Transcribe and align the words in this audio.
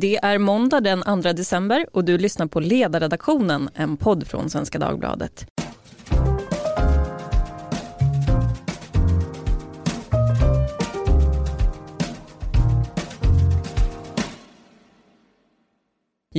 Det 0.00 0.16
är 0.16 0.38
måndag 0.38 0.80
den 0.80 1.22
2 1.22 1.32
december 1.32 1.86
och 1.92 2.04
du 2.04 2.18
lyssnar 2.18 2.46
på 2.46 2.60
Ledarredaktionen, 2.60 3.70
en 3.74 3.96
podd 3.96 4.26
från 4.26 4.50
Svenska 4.50 4.78
Dagbladet. 4.78 5.46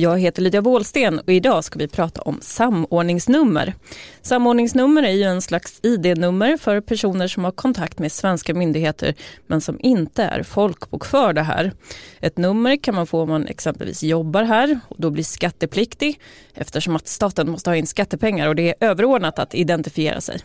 Jag 0.00 0.18
heter 0.18 0.42
Lydia 0.42 0.60
Wåhlsten 0.60 1.18
och 1.18 1.32
idag 1.32 1.64
ska 1.64 1.78
vi 1.78 1.88
prata 1.88 2.22
om 2.22 2.38
samordningsnummer. 2.42 3.74
Samordningsnummer 4.22 5.02
är 5.02 5.10
ju 5.10 5.22
en 5.22 5.42
slags 5.42 5.80
ID-nummer 5.82 6.56
för 6.56 6.80
personer 6.80 7.28
som 7.28 7.44
har 7.44 7.50
kontakt 7.50 7.98
med 7.98 8.12
svenska 8.12 8.54
myndigheter 8.54 9.14
men 9.46 9.60
som 9.60 9.80
inte 9.80 10.22
är 10.22 10.42
folkbokförda 10.42 11.42
här. 11.42 11.72
Ett 12.20 12.38
nummer 12.38 12.76
kan 12.76 12.94
man 12.94 13.06
få 13.06 13.20
om 13.20 13.28
man 13.28 13.46
exempelvis 13.46 14.02
jobbar 14.02 14.42
här 14.42 14.80
och 14.88 14.96
då 14.98 15.10
blir 15.10 15.24
skattepliktig 15.24 16.20
eftersom 16.54 16.96
att 16.96 17.08
staten 17.08 17.50
måste 17.50 17.70
ha 17.70 17.76
in 17.76 17.86
skattepengar 17.86 18.48
och 18.48 18.54
det 18.54 18.68
är 18.68 18.88
överordnat 18.88 19.38
att 19.38 19.54
identifiera 19.54 20.20
sig. 20.20 20.40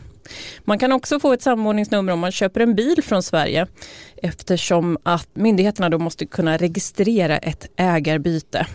Man 0.63 0.79
kan 0.79 0.91
också 0.91 1.20
få 1.20 1.34
ett 1.34 1.41
samordningsnummer 1.41 2.13
om 2.13 2.20
man 2.20 2.31
köper 2.31 2.62
en 2.62 2.76
bil 2.76 3.04
från 3.04 3.23
Sverige 3.23 3.67
eftersom 4.15 4.98
att 5.04 5.29
myndigheterna 5.34 5.90
då 5.90 5.99
måste 5.99 6.26
kunna 6.26 6.57
registrera 6.57 7.38
ett 7.38 7.70
ägarbyte. 7.76 8.67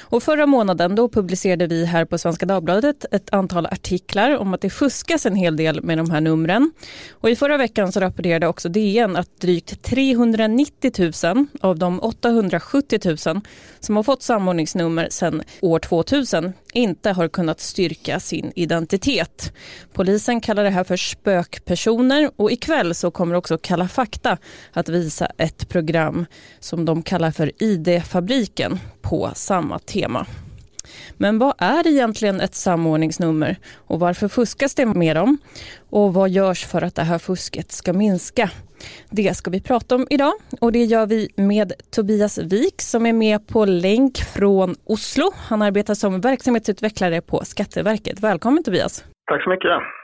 Och 0.00 0.22
förra 0.22 0.46
månaden 0.46 0.94
då 0.94 1.08
publicerade 1.08 1.66
vi 1.66 1.84
här 1.84 2.04
på 2.04 2.18
Svenska 2.18 2.46
Dagbladet 2.46 3.04
ett 3.10 3.32
antal 3.32 3.66
artiklar 3.66 4.36
om 4.36 4.54
att 4.54 4.60
det 4.60 4.70
fuskas 4.70 5.26
en 5.26 5.34
hel 5.34 5.56
del 5.56 5.82
med 5.82 5.98
de 5.98 6.10
här 6.10 6.20
numren. 6.20 6.72
Och 7.10 7.30
I 7.30 7.36
förra 7.36 7.56
veckan 7.56 7.92
så 7.92 8.00
rapporterade 8.00 8.46
också 8.46 8.68
DN 8.68 9.16
att 9.16 9.40
drygt 9.40 9.82
390 9.82 11.12
000 11.24 11.46
av 11.60 11.78
de 11.78 12.00
870 12.00 13.00
000 13.04 13.40
som 13.80 13.96
har 13.96 14.02
fått 14.02 14.22
samordningsnummer 14.22 15.08
sedan 15.10 15.42
år 15.60 15.78
2000 15.78 16.52
inte 16.72 17.10
har 17.10 17.28
kunnat 17.28 17.60
styrka 17.60 18.20
sin 18.20 18.52
identitet. 18.54 19.52
Polisen 19.92 20.40
kallar 20.40 20.64
det 20.64 20.70
här 20.70 20.84
för 20.84 20.96
spökpersoner 20.96 22.30
och 22.36 22.52
ikväll 22.52 22.94
så 22.94 23.10
kommer 23.10 23.34
också 23.34 23.58
Kalla 23.58 23.88
fakta 23.88 24.38
att 24.72 24.88
visa 24.88 25.26
ett 25.38 25.68
program 25.68 26.26
som 26.60 26.84
de 26.84 27.02
kallar 27.02 27.30
för 27.30 27.52
ID-fabriken 27.62 28.78
på 29.10 29.30
samma 29.34 29.78
tema. 29.78 30.26
Men 31.16 31.38
vad 31.38 31.54
är 31.58 31.86
egentligen 31.86 32.40
ett 32.40 32.54
samordningsnummer 32.54 33.56
och 33.76 34.00
varför 34.00 34.28
fuskas 34.28 34.74
det 34.74 34.86
med 34.86 35.16
dem? 35.16 35.38
Och 35.90 36.14
vad 36.14 36.30
görs 36.30 36.66
för 36.66 36.82
att 36.82 36.94
det 36.94 37.02
här 37.02 37.18
fusket 37.18 37.72
ska 37.72 37.92
minska? 37.92 38.50
Det 39.10 39.36
ska 39.36 39.50
vi 39.50 39.60
prata 39.60 39.94
om 39.94 40.06
idag 40.10 40.32
och 40.60 40.72
det 40.72 40.84
gör 40.84 41.06
vi 41.06 41.28
med 41.36 41.72
Tobias 41.90 42.38
Wik 42.38 42.80
som 42.82 43.06
är 43.06 43.12
med 43.12 43.46
på 43.46 43.64
länk 43.64 44.18
från 44.18 44.76
Oslo. 44.84 45.32
Han 45.36 45.62
arbetar 45.62 45.94
som 45.94 46.20
verksamhetsutvecklare 46.20 47.20
på 47.20 47.44
Skatteverket. 47.44 48.20
Välkommen 48.20 48.64
Tobias! 48.64 49.04
Tack 49.30 49.44
så 49.44 49.50
mycket! 49.50 49.97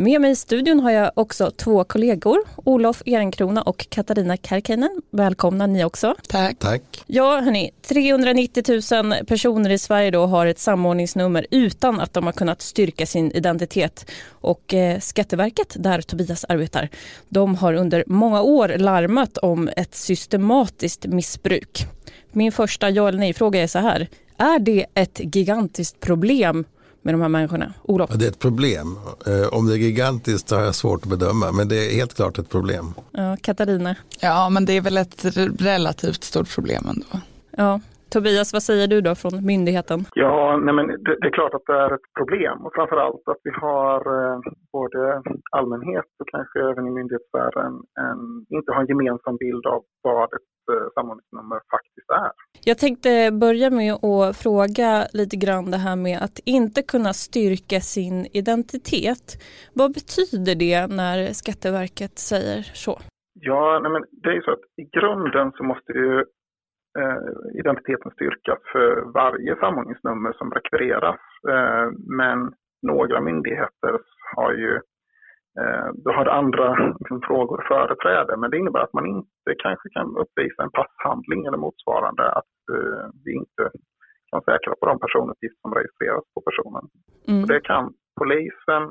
Med 0.00 0.20
mig 0.20 0.30
i 0.30 0.36
studion 0.36 0.80
har 0.80 0.90
jag 0.90 1.12
också 1.14 1.50
två 1.50 1.84
kollegor, 1.84 2.38
Olof 2.56 3.02
Ehrenkrona 3.06 3.62
och 3.62 3.86
Katarina 3.90 4.36
Karkinen. 4.36 5.02
Välkomna 5.10 5.66
ni 5.66 5.84
också. 5.84 6.14
Tack. 6.28 6.58
Tack. 6.58 6.82
Ja, 7.06 7.40
hörni, 7.40 7.70
390 7.88 8.64
000 8.92 9.26
personer 9.26 9.70
i 9.70 9.78
Sverige 9.78 10.10
då 10.10 10.26
har 10.26 10.46
ett 10.46 10.58
samordningsnummer 10.58 11.46
utan 11.50 12.00
att 12.00 12.12
de 12.12 12.24
har 12.24 12.32
kunnat 12.32 12.62
styrka 12.62 13.06
sin 13.06 13.32
identitet. 13.32 14.10
Och 14.28 14.74
eh, 14.74 14.98
Skatteverket, 15.00 15.76
där 15.78 16.00
Tobias 16.00 16.44
arbetar, 16.48 16.88
de 17.28 17.54
har 17.54 17.74
under 17.74 18.04
många 18.06 18.42
år 18.42 18.68
larmat 18.78 19.38
om 19.38 19.70
ett 19.76 19.94
systematiskt 19.94 21.06
missbruk. 21.06 21.86
Min 22.32 22.52
första 22.52 22.90
ja 22.90 23.08
eller 23.08 23.18
nej-fråga 23.18 23.62
är 23.62 23.66
så 23.66 23.78
här. 23.78 24.08
Är 24.36 24.58
det 24.58 24.86
ett 24.94 25.20
gigantiskt 25.34 26.00
problem 26.00 26.64
med 27.02 27.14
de 27.14 27.20
här 27.20 27.28
människorna? 27.28 27.72
Olof? 27.82 28.10
Det 28.14 28.24
är 28.24 28.28
ett 28.28 28.38
problem. 28.38 28.98
Eh, 29.26 29.46
om 29.46 29.66
det 29.66 29.74
är 29.74 29.76
gigantiskt 29.76 30.50
har 30.50 30.60
jag 30.60 30.74
svårt 30.74 31.02
att 31.02 31.08
bedöma, 31.08 31.52
men 31.52 31.68
det 31.68 31.76
är 31.86 31.94
helt 31.94 32.14
klart 32.14 32.38
ett 32.38 32.50
problem. 32.50 32.94
Ja, 33.12 33.36
Katarina? 33.40 33.94
Ja, 34.20 34.48
men 34.48 34.64
det 34.64 34.72
är 34.72 34.80
väl 34.80 34.96
ett 34.96 35.24
relativt 35.60 36.24
stort 36.24 36.54
problem 36.54 36.88
ändå. 36.88 37.20
Ja, 37.56 37.80
Tobias, 38.12 38.52
vad 38.52 38.62
säger 38.62 38.86
du 38.88 39.00
då 39.00 39.14
från 39.14 39.46
myndigheten? 39.52 39.98
Ja, 40.14 40.56
nej 40.64 40.74
men 40.74 40.86
det, 40.86 41.12
det, 41.20 41.26
är 41.30 41.36
klart 41.38 41.54
att 41.54 41.66
det 41.66 41.78
är 41.84 41.94
ett 41.94 42.08
problem 42.18 42.66
och 42.66 42.72
framförallt 42.74 43.24
att 43.32 43.40
vi 43.44 43.50
har 43.50 44.00
eh, 44.16 44.40
både 44.72 45.22
allmänhet 45.58 46.10
och 46.20 46.28
kanske 46.28 46.58
även 46.70 46.86
i 46.86 46.90
myndighetssfären 46.90 47.72
en, 48.06 48.20
inte 48.56 48.72
har 48.72 48.80
en 48.80 48.86
gemensam 48.86 49.36
bild 49.36 49.66
av 49.66 49.80
vad 50.02 50.24
ett 50.24 50.52
eh, 50.72 50.86
samordningsnummer 50.94 51.60
faktiskt 51.74 52.10
är. 52.26 52.30
Jag 52.64 52.78
tänkte 52.78 53.30
börja 53.44 53.70
med 53.70 53.92
att 54.04 54.36
fråga 54.36 55.06
lite 55.12 55.36
grann 55.36 55.70
det 55.70 55.82
här 55.86 55.96
med 55.96 56.18
att 56.26 56.38
inte 56.44 56.82
kunna 56.82 57.12
styrka 57.12 57.80
sin 57.80 58.26
identitet. 58.32 59.26
Vad 59.74 59.90
betyder 59.98 60.54
det 60.54 60.86
när 61.00 61.18
Skatteverket 61.32 62.18
säger 62.18 62.62
så? 62.62 62.98
Ja, 63.40 63.80
nej 63.82 63.92
men 63.92 64.02
det 64.22 64.28
är 64.28 64.34
ju 64.34 64.42
så 64.42 64.50
att 64.50 64.64
i 64.82 64.84
grunden 64.98 65.52
så 65.56 65.64
måste 65.64 65.92
ju 65.92 66.24
identiteten 67.60 68.10
styrkas 68.10 68.58
för 68.72 69.12
varje 69.14 69.56
samordningsnummer 69.56 70.32
som 70.32 70.50
rekvireras. 70.50 71.20
Eh, 71.48 71.88
men 72.18 72.52
några 72.82 73.20
myndigheter 73.20 73.98
har 74.36 74.52
ju 74.52 74.74
eh, 75.60 75.88
då 76.04 76.12
har 76.12 76.26
andra 76.26 76.94
liksom, 76.98 77.20
frågor 77.22 77.64
företräde, 77.68 78.36
men 78.36 78.50
det 78.50 78.58
innebär 78.58 78.80
att 78.80 78.92
man 78.92 79.06
inte 79.06 79.50
kanske 79.58 79.88
kan 79.88 80.16
uppvisa 80.16 80.62
en 80.62 80.70
passhandling 80.70 81.46
eller 81.46 81.58
motsvarande, 81.58 82.32
att 82.32 82.58
eh, 82.72 83.06
vi 83.24 83.32
inte 83.32 83.64
kan 84.30 84.42
säkra 84.42 84.74
på 84.80 84.86
de 84.86 84.98
personuppgifter 84.98 85.60
som 85.60 85.74
registreras 85.74 86.24
på 86.34 86.40
personen. 86.48 86.84
Mm. 87.28 87.46
det 87.46 87.60
kan 87.60 87.92
polisen, 88.20 88.82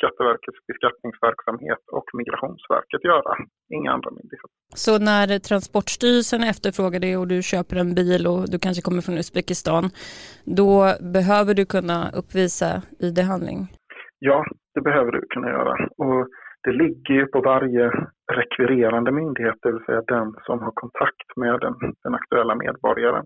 Skatteverkets 0.00 0.60
beskattningsverksamhet 0.70 1.82
och 1.96 2.06
Migrationsverket 2.20 3.04
göra, 3.04 3.32
inga 3.76 3.90
andra 3.96 4.10
myndigheter. 4.10 4.50
Så 4.84 4.92
när 5.10 5.26
Transportstyrelsen 5.48 6.42
efterfrågar 6.52 7.00
det 7.00 7.16
och 7.16 7.28
du 7.28 7.38
köper 7.52 7.76
en 7.76 7.94
bil 8.00 8.22
och 8.32 8.42
du 8.52 8.58
kanske 8.58 8.82
kommer 8.86 9.02
från 9.06 9.18
Uzbekistan, 9.22 9.84
då 10.60 10.70
behöver 11.16 11.52
du 11.54 11.64
kunna 11.76 11.98
uppvisa 12.20 12.68
ID-handling? 13.04 13.58
Ja, 14.18 14.38
det 14.74 14.80
behöver 14.80 15.12
du 15.12 15.20
kunna 15.34 15.48
göra. 15.56 15.72
Och 16.04 16.20
det 16.64 16.72
ligger 16.72 17.14
ju 17.14 17.26
på 17.26 17.40
varje 17.40 17.84
rekvirerande 18.38 19.12
myndighet, 19.12 19.58
det 19.62 19.72
vill 19.72 19.84
säga 19.84 20.02
den 20.16 20.28
som 20.46 20.58
har 20.64 20.72
kontakt 20.82 21.28
med 21.36 21.60
den, 21.60 21.74
den 22.04 22.14
aktuella 22.14 22.54
medborgaren, 22.54 23.24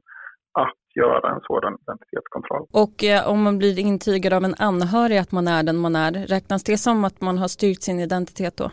att 0.62 0.80
göra 1.02 1.26
en 1.34 1.40
sådan 1.40 1.74
identitetskontroll. 1.82 2.64
Och 2.84 2.96
eh, 3.04 3.30
om 3.32 3.42
man 3.42 3.58
blir 3.58 3.78
intygad 3.78 4.32
av 4.32 4.44
en 4.44 4.56
anhörig 4.58 5.18
att 5.18 5.32
man 5.32 5.48
är 5.48 5.62
den 5.62 5.78
man 5.86 5.96
är, 5.96 6.12
räknas 6.34 6.64
det 6.64 6.78
som 6.86 7.04
att 7.04 7.20
man 7.20 7.38
har 7.38 7.48
styrkt 7.48 7.82
sin 7.82 8.00
identitet 8.00 8.56
då? 8.56 8.70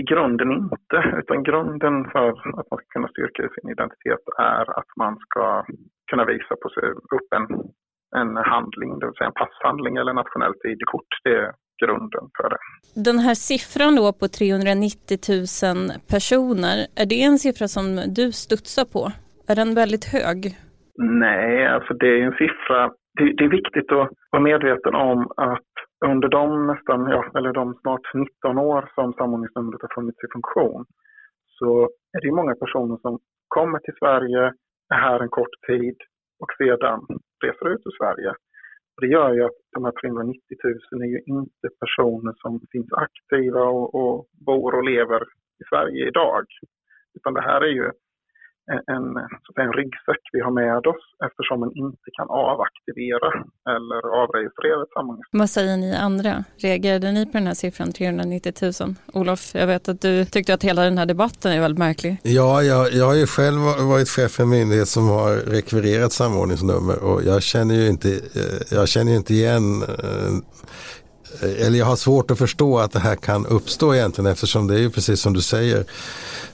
I 0.00 0.02
grunden 0.02 0.50
inte, 0.52 0.98
utan 1.20 1.42
grunden 1.42 1.94
för 2.12 2.28
att 2.60 2.70
man 2.70 2.78
ska 2.78 2.88
kunna 2.94 3.08
styrka 3.08 3.42
sin 3.54 3.70
identitet 3.70 4.24
är 4.38 4.78
att 4.78 4.90
man 4.96 5.16
ska 5.24 5.64
kunna 6.10 6.24
visa 6.24 6.54
på 6.62 6.68
sig, 6.74 6.84
upp 7.16 7.28
en, 7.38 7.46
en 8.20 8.36
handling, 8.36 8.98
det 8.98 9.06
vill 9.06 9.18
säga 9.18 9.32
en 9.32 9.40
passhandling 9.42 9.96
eller 9.96 10.12
nationellt 10.12 10.64
ID-kort. 10.64 11.12
Det 11.24 11.36
är 11.42 11.52
grunden 11.82 12.24
för 12.36 12.48
det. 12.50 12.60
Den 12.94 13.18
här 13.18 13.34
siffran 13.34 13.96
då 13.96 14.12
på 14.12 14.28
390 14.28 15.18
000 15.28 15.90
personer, 16.12 16.76
är 17.02 17.06
det 17.06 17.22
en 17.22 17.38
siffra 17.38 17.68
som 17.68 17.84
du 18.18 18.32
studsar 18.32 18.84
på? 18.84 19.02
Är 19.50 19.56
den 19.56 19.74
väldigt 19.74 20.04
hög? 20.04 20.56
Nej, 21.02 21.66
alltså 21.66 21.94
det 21.94 22.06
är 22.06 22.22
en 22.22 22.32
siffra. 22.32 22.92
Det, 23.18 23.32
det, 23.36 23.44
är 23.44 23.48
viktigt 23.48 23.92
att 23.92 24.10
vara 24.30 24.42
medveten 24.42 24.94
om 24.94 25.32
att 25.36 25.72
under 26.04 26.28
de 26.28 26.66
nästan, 26.66 27.10
ja, 27.10 27.24
eller 27.38 27.52
de 27.52 27.74
snart 27.74 28.14
19 28.14 28.58
år 28.58 28.90
som 28.94 29.12
samordningsnumret 29.12 29.82
har 29.82 29.94
funnits 29.94 30.24
i 30.24 30.32
funktion 30.32 30.84
så 31.58 31.82
är 32.12 32.20
det 32.20 32.32
många 32.32 32.54
personer 32.54 32.96
som 32.96 33.18
kommer 33.48 33.78
till 33.78 33.94
Sverige, 33.98 34.42
är 34.94 35.00
här 35.08 35.20
en 35.20 35.28
kort 35.28 35.56
tid 35.66 35.96
och 36.40 36.52
sedan 36.58 37.00
reser 37.44 37.68
ut 37.68 37.86
ur 37.86 37.96
Sverige. 38.00 38.34
Det 39.00 39.06
gör 39.06 39.34
ju 39.34 39.42
att 39.44 39.60
de 39.72 39.84
här 39.84 39.92
390 40.02 40.40
000 40.92 41.02
är 41.02 41.06
ju 41.06 41.20
inte 41.26 41.66
personer 41.80 42.34
som 42.36 42.60
finns 42.72 42.92
aktiva 42.92 43.62
och, 43.62 43.94
och 43.94 44.26
bor 44.46 44.74
och 44.74 44.84
lever 44.84 45.22
i 45.60 45.64
Sverige 45.70 46.08
idag. 46.08 46.44
Utan 47.14 47.34
det 47.34 47.40
här 47.40 47.60
är 47.60 47.72
ju 47.80 47.90
en, 48.94 49.04
så 49.44 49.60
en 49.60 49.72
ryggsäck 49.72 50.22
vi 50.32 50.40
har 50.40 50.50
med 50.50 50.86
oss 50.86 51.04
eftersom 51.26 51.60
man 51.60 51.72
inte 51.74 52.08
kan 52.18 52.28
avaktivera 52.30 53.28
eller 53.74 54.00
avregistrera 54.22 54.82
ett 54.82 54.92
sammanhang. 54.92 55.24
Vad 55.30 55.50
säger 55.50 55.76
ni 55.76 55.96
andra? 55.96 56.44
Reagerade 56.62 57.12
ni 57.12 57.26
på 57.26 57.32
den 57.32 57.46
här 57.46 57.54
siffran 57.54 57.92
390 57.92 58.52
000? 58.62 58.94
Olof, 59.12 59.54
jag 59.54 59.66
vet 59.66 59.88
att 59.88 60.00
du 60.00 60.24
tyckte 60.24 60.54
att 60.54 60.64
hela 60.64 60.82
den 60.84 60.98
här 60.98 61.06
debatten 61.06 61.52
är 61.52 61.60
väldigt 61.60 61.78
märklig. 61.78 62.18
Ja, 62.22 62.62
jag, 62.62 62.92
jag 62.92 63.06
har 63.06 63.14
ju 63.14 63.26
själv 63.26 63.60
varit 63.92 64.08
chef 64.08 64.30
för 64.30 64.42
en 64.42 64.48
myndighet 64.48 64.88
som 64.88 65.08
har 65.08 65.32
rekvirerat 65.36 66.12
samordningsnummer 66.12 67.04
och 67.04 67.22
jag 67.22 67.42
känner 67.42 67.74
ju 67.74 67.86
inte, 67.88 68.08
eh, 68.08 68.78
jag 68.78 68.88
känner 68.88 69.12
inte 69.16 69.34
igen 69.34 69.82
eh, 69.82 70.32
Eh, 71.40 71.66
eller 71.66 71.78
jag 71.78 71.86
har 71.86 71.96
svårt 71.96 72.30
att 72.30 72.38
förstå 72.38 72.78
att 72.78 72.92
det 72.92 72.98
här 72.98 73.16
kan 73.16 73.46
uppstå 73.46 73.94
egentligen 73.94 74.30
eftersom 74.30 74.66
det 74.66 74.74
är 74.74 74.78
ju 74.78 74.90
precis 74.90 75.20
som 75.20 75.32
du 75.32 75.40
säger 75.40 75.84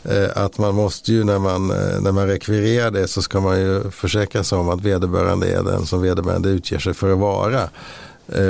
eh, 0.05 0.28
att 0.34 0.58
man 0.58 0.75
måste 0.75 1.12
ju 1.12 1.25
när 1.25 1.38
man, 1.38 1.70
eh, 1.70 2.00
när 2.00 2.12
man 2.12 2.26
rekvirerar 2.26 2.90
det 2.90 3.08
så 3.08 3.23
ska 3.23 3.40
man 3.40 3.61
ju 3.61 3.90
försäkra 3.90 4.44
sig 4.44 4.58
om 4.58 4.69
att 4.69 4.81
vederbörande 4.81 5.46
är 5.46 5.62
den 5.62 5.87
som 5.87 6.02
vederbörande 6.02 6.49
utger 6.49 6.78
sig 6.78 6.94
för 6.94 7.12
att 7.12 7.19
vara. 7.19 7.69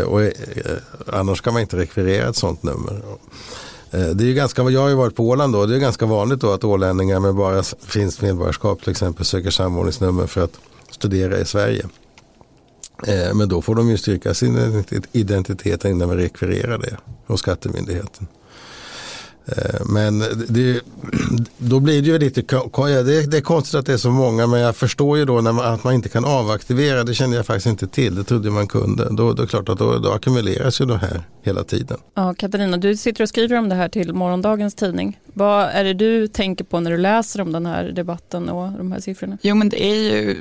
Och 0.06 0.20
annars 1.12 1.40
kan 1.40 1.52
man 1.52 1.62
inte 1.62 1.76
rekvirera 1.76 2.28
ett 2.28 2.36
sådant 2.36 2.62
nummer. 2.62 3.02
Det 3.90 4.24
är 4.24 4.26
ju 4.26 4.34
ganska, 4.34 4.62
jag 4.62 4.80
har 4.80 4.88
ju 4.88 4.94
varit 4.94 5.16
på 5.16 5.28
Åland 5.28 5.52
då, 5.52 5.66
det 5.66 5.76
är 5.76 5.78
ganska 5.78 6.06
vanligt 6.06 6.40
då 6.40 6.52
att 6.52 6.64
ålänningar 6.64 7.20
med 7.20 7.34
bara 7.34 7.62
finns 7.62 8.20
medborgarskap 8.20 8.82
till 8.82 8.90
exempel 8.90 9.24
söker 9.24 9.50
samordningsnummer 9.50 10.26
för 10.26 10.44
att 10.44 10.52
studera 10.90 11.38
i 11.38 11.44
Sverige. 11.44 11.86
Eh, 13.06 13.34
men 13.34 13.48
då 13.48 13.62
får 13.62 13.74
de 13.74 13.90
ju 13.90 13.96
styrka 13.96 14.34
sin 14.34 14.84
identitet 15.12 15.84
innan 15.84 16.08
man 16.08 16.16
rekvirerar 16.16 16.78
det 16.78 16.96
hos 17.26 17.40
skattemyndigheten. 17.40 18.26
Eh, 19.46 19.86
men 19.86 20.18
det, 20.48 20.80
då 21.58 21.80
blir 21.80 22.02
det 22.02 22.08
ju 22.08 22.18
lite, 22.18 22.40
det 22.40 23.36
är 23.36 23.40
konstigt 23.40 23.74
att 23.74 23.86
det 23.86 23.92
är 23.92 23.96
så 23.96 24.10
många 24.10 24.46
men 24.46 24.60
jag 24.60 24.76
förstår 24.76 25.18
ju 25.18 25.24
då 25.24 25.40
när 25.40 25.52
man, 25.52 25.74
att 25.74 25.84
man 25.84 25.94
inte 25.94 26.08
kan 26.08 26.24
avaktivera, 26.24 27.04
det 27.04 27.14
kände 27.14 27.36
jag 27.36 27.46
faktiskt 27.46 27.66
inte 27.66 27.86
till, 27.86 28.14
det 28.14 28.24
trodde 28.24 28.50
man 28.50 28.66
kunde. 28.66 29.08
Då, 29.10 29.14
då 29.14 29.30
är 29.30 29.34
det 29.34 29.46
klart 29.46 29.68
att 29.68 29.78
då, 29.78 29.98
då 29.98 30.12
ackumuleras 30.12 30.80
ju 30.80 30.84
det 30.84 30.98
här 30.98 31.22
hela 31.42 31.64
tiden. 31.64 31.98
Ja, 32.14 32.34
Katarina, 32.34 32.76
du 32.76 32.96
sitter 32.96 33.22
och 33.22 33.28
skriver 33.28 33.58
om 33.58 33.68
det 33.68 33.74
här 33.74 33.88
till 33.88 34.12
morgondagens 34.12 34.74
tidning. 34.74 35.20
Vad 35.32 35.64
är 35.64 35.84
det 35.84 35.94
du 35.94 36.28
tänker 36.28 36.64
på 36.64 36.80
när 36.80 36.90
du 36.90 36.96
läser 36.96 37.40
om 37.40 37.52
den 37.52 37.66
här 37.66 37.84
debatten 37.84 38.48
och 38.48 38.72
de 38.72 38.92
här 38.92 39.00
siffrorna? 39.00 39.38
Jo 39.42 39.54
men 39.54 39.68
det 39.68 39.84
är 39.84 39.94
ju 39.94 40.36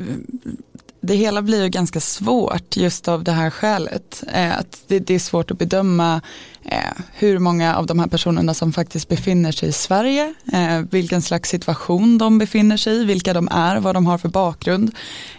det 1.06 1.16
hela 1.16 1.42
blir 1.42 1.63
ju 1.63 1.69
ganska 1.69 2.00
svårt 2.00 2.78
just 2.78 3.07
av 3.07 3.24
det 3.24 3.31
här 3.31 3.50
skälet. 3.50 4.24
Eh, 4.34 4.60
att 4.60 4.84
det, 4.88 5.00
det, 5.00 5.16
är 5.16 5.19
svårt 5.19 5.52
att 5.52 5.57
bedöma 5.57 6.22
eh, 6.63 7.02
hur 7.13 7.40
många 7.40 7.75
av 7.75 7.86
de 7.86 8.00
här 8.00 8.07
personerna 8.07 8.54
som 8.54 8.74
faktiskt 8.74 9.07
befinner 9.07 9.52
sig 9.52 9.69
i 9.69 9.72
Sverige, 9.72 10.34
eh, 10.54 10.80
vilken 10.92 11.22
slags 11.22 11.50
situation 11.50 12.18
de 12.18 12.38
befinner 12.38 12.78
sig 12.78 12.94
i, 12.94 13.06
vilka 13.06 13.34
de 13.34 13.48
är, 13.52 13.80
vad 13.80 13.96
de 13.96 14.06
har 14.06 14.18
för 14.18 14.30
bakgrund. 14.30 14.96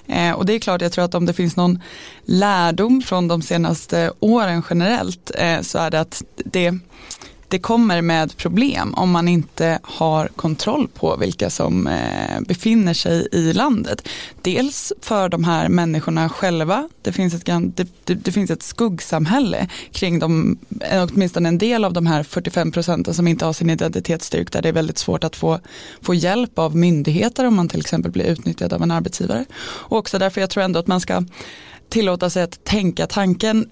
Eh, 0.07 0.33
och 0.33 0.47
det 0.47 0.53
är 0.53 0.59
klart, 0.59 0.83
jag 0.83 0.93
tror 0.93 1.05
att 1.05 1.15
om 1.15 1.27
det 1.27 1.33
finns 1.33 1.57
någon 1.57 1.83
lärdom 2.25 3.03
från 3.03 3.29
de 3.29 3.43
senaste 3.43 4.13
åren 4.21 4.63
generellt 4.71 5.31
eh, 5.35 5.61
så 5.61 5.79
är 5.79 5.91
det 5.91 6.01
att 6.01 6.23
det 6.37 6.73
det 7.49 7.59
kommer 7.59 8.03
med 8.03 8.37
problem 8.37 8.95
om 8.95 9.11
man 9.11 9.29
inte 9.29 9.79
har 9.83 10.29
kontroll 10.29 10.89
på 10.89 11.17
vilka 11.17 11.51
som 11.51 11.87
eh, 11.87 12.41
befinner 12.41 12.95
sig 12.95 13.29
i 13.33 13.53
landet. 13.53 14.09
Dels 14.43 14.93
för 15.01 15.29
de 15.29 15.45
här 15.45 15.69
människorna 15.69 16.29
själva, 16.29 16.89
det 17.03 17.13
finns 17.13 17.35
ett, 17.35 17.45
det, 17.77 17.89
det, 18.05 18.15
det 18.15 18.33
finns 18.33 18.51
ett 18.51 18.63
skuggsamhälle 18.63 19.69
kring 19.93 20.19
de, 20.19 20.59
eh, 20.81 21.07
åtminstone 21.13 21.49
en 21.49 21.59
del 21.59 21.85
av 21.85 21.93
de 21.93 22.07
här 22.07 22.23
45 22.23 22.73
procenten 22.73 23.15
som 23.15 23.29
inte 23.29 23.45
har 23.45 23.53
sin 23.53 23.71
identitet 23.71 24.23
styrkt 24.23 24.53
där 24.53 24.63
det 24.63 24.69
är 24.69 24.73
väldigt 24.73 24.99
svårt 24.99 25.25
att 25.25 25.37
få, 25.37 25.61
få 26.03 26.15
hjälp 26.15 26.59
av 26.59 26.77
myndigheter 26.77 27.45
om 27.45 27.57
man 27.57 27.69
till 27.69 27.81
exempel 27.81 28.13
blir 28.13 28.25
utnyttjad 28.25 28.73
av 28.73 28.83
en 28.83 28.91
arbetsgivare. 28.91 29.45
Och 29.61 29.99
också 29.99 30.19
därför 30.19 30.41
jag 30.41 30.51
tror 30.51 30.65
ändå 30.65 30.79
att 30.79 30.87
man 30.87 31.01
ska 31.01 31.25
tillåta 31.89 32.31
sig 32.31 32.43
att 32.43 32.65
tänka 32.65 33.07
tanken 33.07 33.71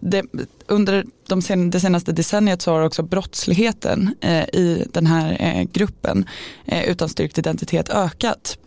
det, 0.00 0.22
under 0.66 1.04
de 1.28 1.42
sen, 1.42 1.70
det 1.70 1.80
senaste 1.80 2.12
decenniet 2.12 2.62
så 2.62 2.72
har 2.72 2.80
också 2.80 3.02
brottsligheten 3.02 4.14
eh, 4.20 4.42
i 4.42 4.86
den 4.92 5.06
här 5.06 5.36
eh, 5.40 5.62
gruppen 5.62 6.24
eh, 6.64 6.84
utan 6.84 7.08
styrkt 7.08 7.38
identitet 7.38 7.88
ökat. 7.88 8.58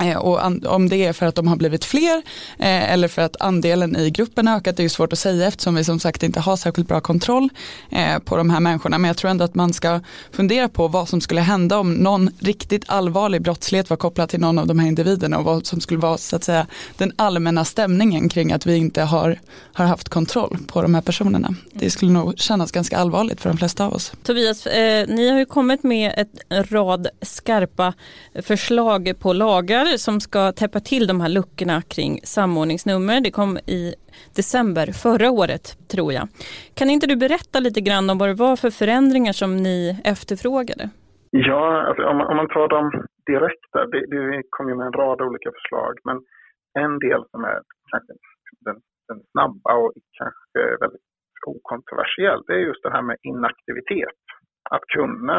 Eh, 0.00 0.16
och 0.16 0.40
om 0.66 0.88
det 0.88 0.96
är 0.96 1.12
för 1.12 1.26
att 1.26 1.34
de 1.34 1.48
har 1.48 1.56
blivit 1.56 1.84
fler 1.84 2.22
eh, 2.58 2.92
eller 2.92 3.08
för 3.08 3.22
att 3.22 3.40
andelen 3.40 3.96
i 3.96 4.10
gruppen 4.10 4.46
har 4.46 4.56
ökat 4.56 4.76
det 4.76 4.84
är 4.84 4.88
svårt 4.88 5.12
att 5.12 5.18
säga 5.18 5.46
eftersom 5.46 5.74
vi 5.74 5.84
som 5.84 6.00
sagt 6.00 6.22
inte 6.22 6.40
har 6.40 6.56
särskilt 6.56 6.88
bra 6.88 7.00
kontroll 7.00 7.48
eh, 7.90 8.18
på 8.18 8.36
de 8.36 8.50
här 8.50 8.60
människorna. 8.60 8.98
Men 8.98 9.08
jag 9.08 9.16
tror 9.16 9.30
ändå 9.30 9.44
att 9.44 9.54
man 9.54 9.72
ska 9.72 10.00
fundera 10.32 10.68
på 10.68 10.88
vad 10.88 11.08
som 11.08 11.20
skulle 11.20 11.40
hända 11.40 11.78
om 11.78 11.94
någon 11.94 12.30
riktigt 12.38 12.84
allvarlig 12.86 13.42
brottslighet 13.42 13.90
var 13.90 13.96
kopplad 13.96 14.28
till 14.28 14.40
någon 14.40 14.58
av 14.58 14.66
de 14.66 14.78
här 14.78 14.88
individerna 14.88 15.38
och 15.38 15.44
vad 15.44 15.66
som 15.66 15.80
skulle 15.80 16.00
vara 16.00 16.18
så 16.18 16.36
att 16.36 16.44
säga 16.44 16.66
den 16.96 17.12
allmänna 17.16 17.64
stämningen 17.64 18.28
kring 18.28 18.52
att 18.52 18.66
vi 18.66 18.76
inte 18.76 19.02
har, 19.02 19.38
har 19.72 19.84
haft 19.84 20.08
kontroll 20.08 20.58
på 20.66 20.82
de 20.82 20.94
här 20.94 21.02
personerna. 21.02 21.54
Det 21.72 21.90
skulle 21.90 22.12
nog 22.12 22.38
kännas 22.38 22.72
ganska 22.72 22.98
allvarligt 22.98 23.40
för 23.40 23.48
de 23.48 23.58
flesta 23.58 23.86
av 23.86 23.92
oss. 23.92 24.12
Tobias, 24.22 24.66
eh, 24.66 25.06
ni 25.08 25.28
har 25.28 25.38
ju 25.38 25.46
kommit 25.46 25.82
med 25.82 26.14
ett 26.16 26.70
rad 26.70 27.08
skarpa 27.22 27.92
förslag 28.42 29.12
på 29.18 29.32
lagar 29.32 29.89
som 29.98 30.20
ska 30.20 30.52
täppa 30.52 30.80
till 30.80 31.06
de 31.06 31.20
här 31.20 31.28
luckorna 31.28 31.82
kring 31.82 32.12
samordningsnummer. 32.36 33.20
Det 33.20 33.30
kom 33.30 33.56
i 33.56 33.94
december 34.36 34.86
förra 35.04 35.30
året 35.30 35.64
tror 35.92 36.12
jag. 36.12 36.28
Kan 36.78 36.90
inte 36.90 37.06
du 37.06 37.16
berätta 37.16 37.60
lite 37.60 37.80
grann 37.80 38.10
om 38.10 38.18
vad 38.18 38.28
det 38.28 38.38
var 38.46 38.56
för 38.56 38.70
förändringar 38.70 39.32
som 39.32 39.56
ni 39.56 40.00
efterfrågade? 40.04 40.84
Ja, 41.30 41.64
alltså 41.88 42.02
om, 42.10 42.16
man, 42.18 42.26
om 42.30 42.36
man 42.36 42.48
tar 42.48 42.68
dem 42.68 42.86
direkt 43.26 43.66
det, 43.92 44.00
det 44.14 44.42
kom 44.50 44.68
ju 44.68 44.74
med 44.76 44.86
en 44.86 45.00
rad 45.02 45.20
olika 45.20 45.50
förslag, 45.56 45.92
men 46.04 46.16
en 46.84 46.98
del 46.98 47.22
som 47.30 47.44
är 47.44 47.58
kanske 47.90 48.12
den, 48.66 48.76
den 49.08 49.20
snabba 49.30 49.72
och 49.82 49.92
kanske 50.20 50.60
väldigt 50.80 51.06
okontroversiell, 51.46 52.42
det 52.46 52.52
är 52.52 52.58
just 52.70 52.82
det 52.82 52.90
här 52.90 53.02
med 53.02 53.16
inaktivitet. 53.22 54.20
Att 54.70 54.84
kunna 54.96 55.36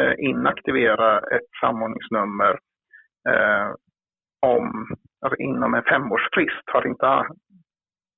eh, 0.00 0.14
inaktivera 0.18 1.18
ett 1.18 1.50
samordningsnummer 1.60 2.58
eh, 3.28 3.70
om, 4.46 4.86
alltså 5.24 5.36
inom 5.42 5.74
en 5.74 5.82
femårsfrist 5.82 6.66
har 6.72 6.86
inte 6.86 7.06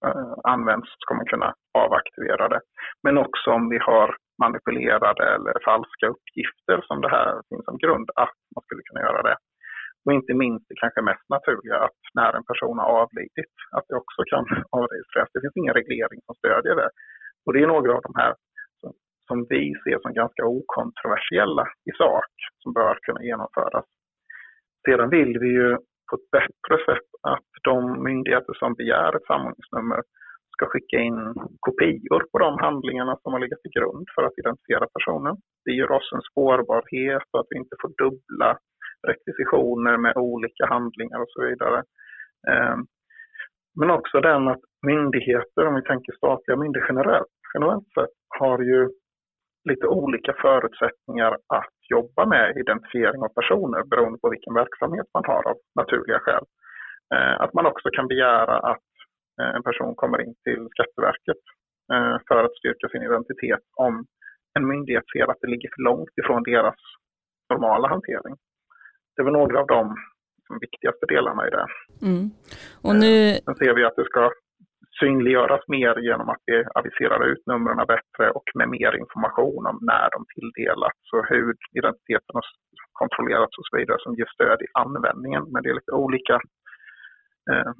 eh, 0.06 0.32
använts 0.44 0.88
ska 0.98 1.14
man 1.14 1.26
kunna 1.26 1.54
avaktivera 1.78 2.48
det. 2.48 2.60
Men 3.02 3.18
också 3.18 3.50
om 3.50 3.68
vi 3.68 3.78
har 3.78 4.16
manipulerade 4.42 5.24
eller 5.34 5.54
falska 5.64 6.06
uppgifter 6.14 6.78
som 6.88 7.00
det 7.00 7.10
här 7.10 7.32
finns 7.48 7.64
som 7.64 7.78
grund, 7.78 8.10
att 8.16 8.36
man 8.54 8.62
skulle 8.64 8.82
kunna 8.82 9.00
göra 9.00 9.22
det. 9.22 9.36
Och 10.04 10.12
inte 10.12 10.34
minst 10.34 10.64
det 10.68 10.80
kanske 10.82 11.02
mest 11.02 11.28
naturliga 11.28 11.76
att 11.86 12.00
när 12.14 12.32
en 12.32 12.48
person 12.50 12.78
har 12.78 12.90
avlidit, 13.02 13.54
att 13.76 13.86
det 13.88 13.96
också 14.02 14.20
kan 14.32 14.44
avregistreras. 14.80 15.32
Det 15.32 15.40
finns 15.40 15.56
ingen 15.56 15.78
reglering 15.80 16.20
som 16.26 16.34
stödjer 16.34 16.76
det. 16.82 16.90
Och 17.44 17.52
det 17.52 17.62
är 17.62 17.66
några 17.66 17.92
av 17.96 18.02
de 18.08 18.12
här 18.22 18.34
som, 18.80 18.92
som 19.28 19.36
vi 19.52 19.62
ser 19.84 19.98
som 20.02 20.12
ganska 20.22 20.42
okontroversiella 20.44 21.66
i 21.90 21.92
sak, 22.02 22.32
som 22.62 22.72
bör 22.72 22.98
kunna 23.02 23.22
genomföras. 23.22 23.84
Sedan 24.84 25.10
vill 25.10 25.38
vi 25.38 25.48
ju 25.60 25.76
på 26.08 26.16
ett 26.16 26.30
bättre 26.38 26.76
sätt 26.88 27.10
att 27.22 27.50
de 27.62 28.02
myndigheter 28.02 28.54
som 28.54 28.74
begär 28.74 29.16
ett 29.16 29.26
samordningsnummer 29.30 30.00
ska 30.54 30.66
skicka 30.66 30.98
in 31.08 31.34
kopior 31.66 32.22
på 32.32 32.38
de 32.38 32.58
handlingarna 32.58 33.16
som 33.22 33.32
har 33.32 33.40
legat 33.40 33.60
till 33.62 33.76
grund 33.78 34.06
för 34.14 34.22
att 34.24 34.38
identifiera 34.42 34.86
personen. 34.96 35.34
Det 35.64 35.72
ger 35.72 35.90
oss 35.90 36.08
en 36.14 36.26
spårbarhet 36.30 37.22
så 37.30 37.38
att 37.38 37.50
vi 37.50 37.56
inte 37.62 37.76
får 37.80 37.90
dubbla 38.02 38.50
rekvisitioner 39.08 39.96
med 39.96 40.16
olika 40.16 40.64
handlingar 40.74 41.18
och 41.24 41.32
så 41.34 41.40
vidare. 41.48 41.78
Eh, 42.50 42.76
men 43.80 43.90
också 43.90 44.20
den 44.20 44.48
att 44.48 44.64
myndigheter, 44.86 45.66
om 45.66 45.74
vi 45.74 45.82
tänker 45.82 46.12
statliga 46.12 46.56
myndigheter 46.56 46.92
generellt, 46.92 47.34
generellt 47.54 47.88
sett, 47.96 48.14
har 48.38 48.58
ju 48.70 48.88
lite 49.64 49.86
olika 49.86 50.32
förutsättningar 50.32 51.32
att 51.32 51.76
jobba 51.90 52.26
med 52.26 52.56
identifiering 52.56 53.22
av 53.22 53.28
personer 53.28 53.82
beroende 53.84 54.18
på 54.18 54.28
vilken 54.30 54.54
verksamhet 54.54 55.06
man 55.14 55.24
har 55.26 55.42
av 55.50 55.56
naturliga 55.74 56.18
skäl. 56.18 56.44
Eh, 57.14 57.40
att 57.40 57.54
man 57.54 57.66
också 57.66 57.88
kan 57.92 58.08
begära 58.08 58.58
att 58.58 58.90
eh, 59.40 59.54
en 59.56 59.62
person 59.62 59.94
kommer 59.94 60.20
in 60.20 60.34
till 60.44 60.68
Skatteverket 60.70 61.42
eh, 61.92 62.16
för 62.28 62.44
att 62.44 62.56
styrka 62.56 62.88
sin 62.88 63.02
identitet 63.02 63.64
om 63.76 64.04
en 64.58 64.68
myndighet 64.68 65.04
ser 65.12 65.30
att 65.30 65.40
det 65.40 65.50
ligger 65.50 65.70
för 65.74 65.82
långt 65.82 66.14
ifrån 66.22 66.42
deras 66.42 66.80
normala 67.50 67.88
hantering. 67.88 68.36
Det 69.16 69.22
var 69.22 69.30
några 69.30 69.60
av 69.60 69.66
de 69.66 69.96
viktigaste 70.60 71.06
delarna 71.06 71.46
i 71.48 71.50
det. 71.50 71.66
Mm. 72.02 72.30
Och 72.82 72.94
nu... 72.94 73.14
Sen 73.44 73.54
ser 73.54 73.74
vi 73.74 73.84
att 73.84 73.96
det 73.96 74.04
ska 74.04 74.30
synliggöras 75.00 75.64
mer 75.68 75.94
genom 76.08 76.28
att 76.28 76.42
vi 76.46 76.64
aviserar 76.74 77.20
ut 77.30 77.42
numren 77.46 77.86
bättre 77.94 78.30
och 78.38 78.48
med 78.54 78.68
mer 78.68 78.92
information 79.02 79.66
om 79.70 79.78
när 79.90 80.08
de 80.14 80.20
tilldelats 80.34 81.04
och 81.12 81.24
hur 81.32 81.54
identiteten 81.78 82.34
har 82.38 82.46
kontrollerats 82.92 83.58
och 83.58 83.66
så 83.68 83.76
vidare 83.76 83.98
som 84.00 84.14
ger 84.14 84.30
stöd 84.34 84.58
i 84.62 84.68
användningen. 84.84 85.44
Men 85.52 85.62
det 85.62 85.68
är 85.70 85.80
lite 85.80 85.92
olika 85.92 86.34
eh, 87.50 87.72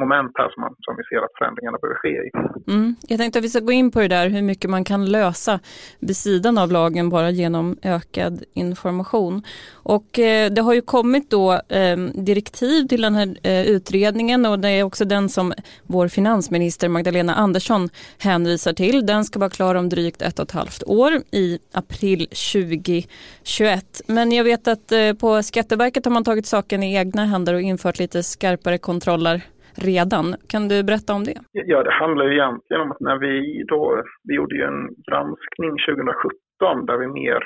moment 0.00 0.32
här 0.34 0.48
som, 0.50 0.60
man, 0.60 0.74
som 0.80 0.94
vi 0.96 1.02
ser 1.10 1.20
att 1.24 1.34
förändringarna 1.38 1.78
behöver 1.82 1.98
ske 2.02 2.08
i. 2.08 2.30
Mm. 2.72 2.96
Jag 3.08 3.18
tänkte 3.18 3.38
att 3.38 3.44
vi 3.44 3.48
ska 3.48 3.60
gå 3.60 3.72
in 3.72 3.90
på 3.90 4.00
det 4.00 4.08
där 4.08 4.28
hur 4.28 4.42
mycket 4.42 4.70
man 4.70 4.84
kan 4.84 5.06
lösa 5.06 5.60
vid 5.98 6.16
sidan 6.16 6.58
av 6.58 6.72
lagen 6.72 7.08
bara 7.08 7.30
genom 7.30 7.76
ökad 7.82 8.44
information. 8.54 9.42
Och 9.72 10.18
eh, 10.18 10.50
det 10.50 10.62
har 10.62 10.74
ju 10.74 10.80
kommit 10.80 11.30
då 11.30 11.52
eh, 11.52 11.96
direktiv 12.14 12.88
till 12.88 13.02
den 13.02 13.14
här 13.14 13.36
eh, 13.42 13.62
utredningen 13.62 14.46
och 14.46 14.58
det 14.58 14.68
är 14.68 14.82
också 14.82 15.04
den 15.04 15.28
som 15.28 15.52
vår 15.82 16.08
finansminister 16.08 16.88
Magdalena 16.88 17.34
Andersson 17.34 17.88
hänvisar 18.18 18.72
till. 18.72 19.06
Den 19.06 19.24
ska 19.24 19.38
vara 19.38 19.50
klar 19.50 19.74
om 19.74 19.88
drygt 19.88 20.22
ett 20.22 20.38
och 20.38 20.44
ett 20.44 20.52
halvt 20.52 20.82
år 20.86 21.12
i 21.30 21.58
april 21.72 22.26
2021. 22.26 24.02
Men 24.06 24.32
jag 24.32 24.44
vet 24.44 24.68
att 24.68 24.92
eh, 24.92 25.12
på 25.12 25.42
Skatteverket 25.42 26.04
har 26.04 26.12
man 26.12 26.24
tagit 26.24 26.46
saken 26.46 26.82
i 26.82 26.94
egna 26.94 27.24
händer 27.24 27.54
och 27.54 27.60
infört 27.60 27.98
lite 27.98 28.22
skarpare 28.22 28.78
kontroller 28.78 29.42
redan. 29.74 30.26
Kan 30.52 30.68
du 30.68 30.76
berätta 30.84 31.14
om 31.14 31.24
det? 31.24 31.38
Ja, 31.52 31.82
det 31.82 31.92
handlar 32.02 32.24
ju 32.24 32.32
egentligen 32.32 32.82
om 32.82 32.92
att 32.92 33.00
när 33.00 33.18
vi 33.18 33.64
då, 33.68 34.02
vi 34.28 34.34
gjorde 34.34 34.54
ju 34.56 34.62
en 34.62 34.82
granskning 35.08 35.72
2017 35.88 36.86
där 36.86 36.98
vi 36.98 37.06
mer, 37.06 37.40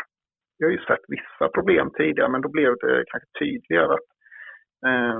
vi 0.59 0.64
har 0.64 0.73
ju 0.73 0.78
sett 0.78 1.04
vissa 1.09 1.49
problem 1.57 1.90
tidigare, 1.99 2.31
men 2.31 2.43
då 2.43 2.49
blev 2.49 2.71
det 2.83 3.04
kanske 3.11 3.28
tydligare 3.38 3.93
att 3.99 4.09
eh, 4.87 5.19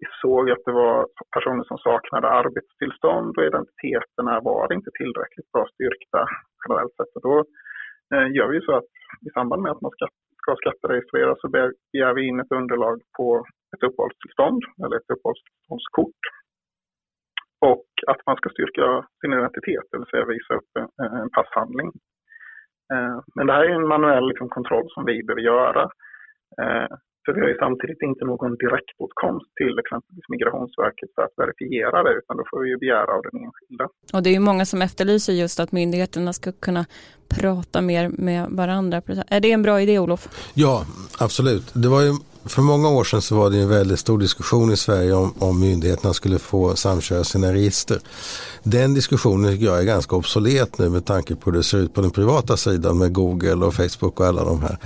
vi 0.00 0.06
såg 0.22 0.50
att 0.50 0.64
det 0.66 0.72
var 0.72 1.06
personer 1.36 1.64
som 1.64 1.78
saknade 1.78 2.28
arbetstillstånd 2.28 3.38
och 3.38 3.44
identiteterna 3.50 4.40
var 4.40 4.72
inte 4.72 4.90
tillräckligt 5.00 5.52
bra 5.52 5.64
styrkta 5.74 6.20
generellt 6.62 6.94
sett. 6.96 7.16
Och 7.16 7.24
då 7.28 7.36
eh, 8.14 8.28
gör 8.34 8.48
vi 8.48 8.54
ju 8.58 8.64
så 8.68 8.74
att 8.76 8.90
i 9.26 9.30
samband 9.34 9.62
med 9.62 9.72
att 9.72 9.84
man 9.84 9.94
ska, 9.96 10.06
ska 10.42 10.50
skatteregistrera 10.56 11.34
så 11.40 11.48
begär 11.48 12.14
vi 12.14 12.22
in 12.28 12.40
ett 12.40 12.52
underlag 12.60 12.96
på 13.16 13.26
ett 13.74 13.82
uppehållstillstånd 13.88 14.62
eller 14.82 14.96
ett 14.96 15.10
uppehållstillståndskort. 15.14 16.22
Och 17.60 17.86
att 18.06 18.20
man 18.26 18.36
ska 18.36 18.48
styrka 18.48 18.86
sin 19.20 19.32
identitet, 19.32 19.86
det 19.90 19.98
vill 19.98 20.10
säga 20.10 20.24
visa 20.24 20.54
upp 20.58 20.70
en, 21.22 21.30
passhandling. 21.36 21.90
Eh, 22.92 23.16
men 23.34 23.46
det 23.46 23.52
här 23.52 23.64
är 23.64 23.74
en 23.74 23.92
manuell 23.94 24.28
liksom, 24.28 24.48
kontroll 24.48 24.86
som 24.94 25.04
vi 25.04 25.22
behöver 25.22 25.42
göra. 25.42 25.82
Eh, 26.62 26.88
för 27.28 27.32
vi 27.34 27.40
har 27.40 27.48
ju 27.48 27.58
samtidigt 27.58 28.02
inte 28.02 28.24
någon 28.24 28.54
direktåtkomst 28.64 29.50
till 29.60 29.78
exempelvis 29.78 30.26
Migrationsverket 30.28 31.08
för 31.14 31.22
att 31.22 31.34
verifiera 31.42 32.02
det, 32.02 32.14
utan 32.20 32.36
då 32.36 32.44
får 32.50 32.60
vi 32.62 32.68
ju 32.68 32.76
begära 32.76 33.10
av 33.16 33.22
den 33.22 33.36
enskilda. 33.44 33.84
Och 34.14 34.22
det 34.22 34.30
är 34.30 34.36
ju 34.38 34.40
många 34.50 34.64
som 34.64 34.82
efterlyser 34.82 35.32
just 35.32 35.60
att 35.60 35.72
myndigheterna 35.72 36.32
ska 36.32 36.52
kunna 36.52 36.84
prata 37.40 37.80
mer 37.80 38.10
med 38.28 38.42
varandra. 38.50 38.96
Är 39.28 39.40
det 39.40 39.52
en 39.52 39.62
bra 39.62 39.80
idé, 39.80 39.98
Olof? 39.98 40.22
Ja, 40.54 40.84
absolut. 41.20 41.66
Det 41.82 41.88
var 41.88 42.02
ju 42.02 42.12
för 42.48 42.62
många 42.62 42.88
år 42.88 43.04
sedan 43.04 43.22
så 43.22 43.34
var 43.36 43.50
det 43.50 43.58
en 43.58 43.68
väldigt 43.68 43.98
stor 43.98 44.18
diskussion 44.18 44.72
i 44.72 44.76
Sverige 44.76 45.12
om, 45.12 45.34
om 45.38 45.60
myndigheterna 45.60 46.14
skulle 46.14 46.38
få 46.38 46.76
samköra 46.76 47.24
sina 47.24 47.52
register. 47.52 48.00
Den 48.62 48.94
diskussionen 48.94 49.52
tycker 49.52 49.66
jag 49.66 49.78
är 49.78 49.84
ganska 49.84 50.16
obsolet 50.16 50.78
nu 50.78 50.88
med 50.88 51.04
tanke 51.04 51.34
på 51.34 51.50
hur 51.50 51.58
det 51.58 51.64
ser 51.64 51.78
ut 51.78 51.94
på 51.94 52.00
den 52.00 52.10
privata 52.10 52.56
sidan 52.56 52.98
med 52.98 53.12
Google 53.12 53.66
och 53.66 53.74
Facebook 53.74 54.20
och 54.20 54.26
alla 54.26 54.44
de 54.44 54.62
här. 54.62 54.78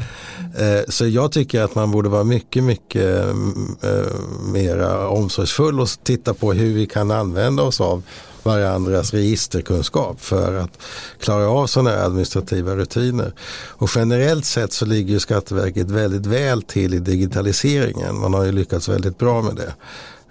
Eh, 0.59 0.85
så 0.89 1.07
jag 1.07 1.33
tycker 1.33 1.63
att 1.63 1.75
man 1.75 1.91
borde 1.91 2.09
vara 2.09 2.25
mycket, 2.25 2.65
mycket 2.65 3.25
mm, 3.25 3.77
eh, 3.83 4.13
mera 4.53 5.09
omsorgsfull 5.09 5.81
och 5.81 5.89
titta 6.03 6.35
på 6.35 6.53
hur 6.53 6.75
vi 6.75 6.87
kan 6.87 7.11
använda 7.11 7.63
oss 7.63 7.81
av 7.81 8.03
varandras 8.43 9.15
registerkunskap 9.15 10.21
för 10.21 10.55
att 10.55 10.79
klara 11.21 11.49
av 11.49 11.67
sådana 11.67 11.91
här 11.91 12.05
administrativa 12.05 12.77
rutiner. 12.77 13.33
Och 13.69 13.91
generellt 13.95 14.45
sett 14.45 14.73
så 14.73 14.87
ligger 14.87 15.19
Skatteverket 15.19 15.91
väldigt 15.91 16.27
väl 16.27 16.63
till 16.63 16.95
i 16.95 16.99
digitaliseringen. 16.99 18.21
Man 18.21 18.35
har 18.35 18.45
ju 18.45 18.53
lyckats 18.53 18.89
väldigt 18.89 19.19
bra 19.19 19.43
med 19.43 19.57
det. 19.57 19.75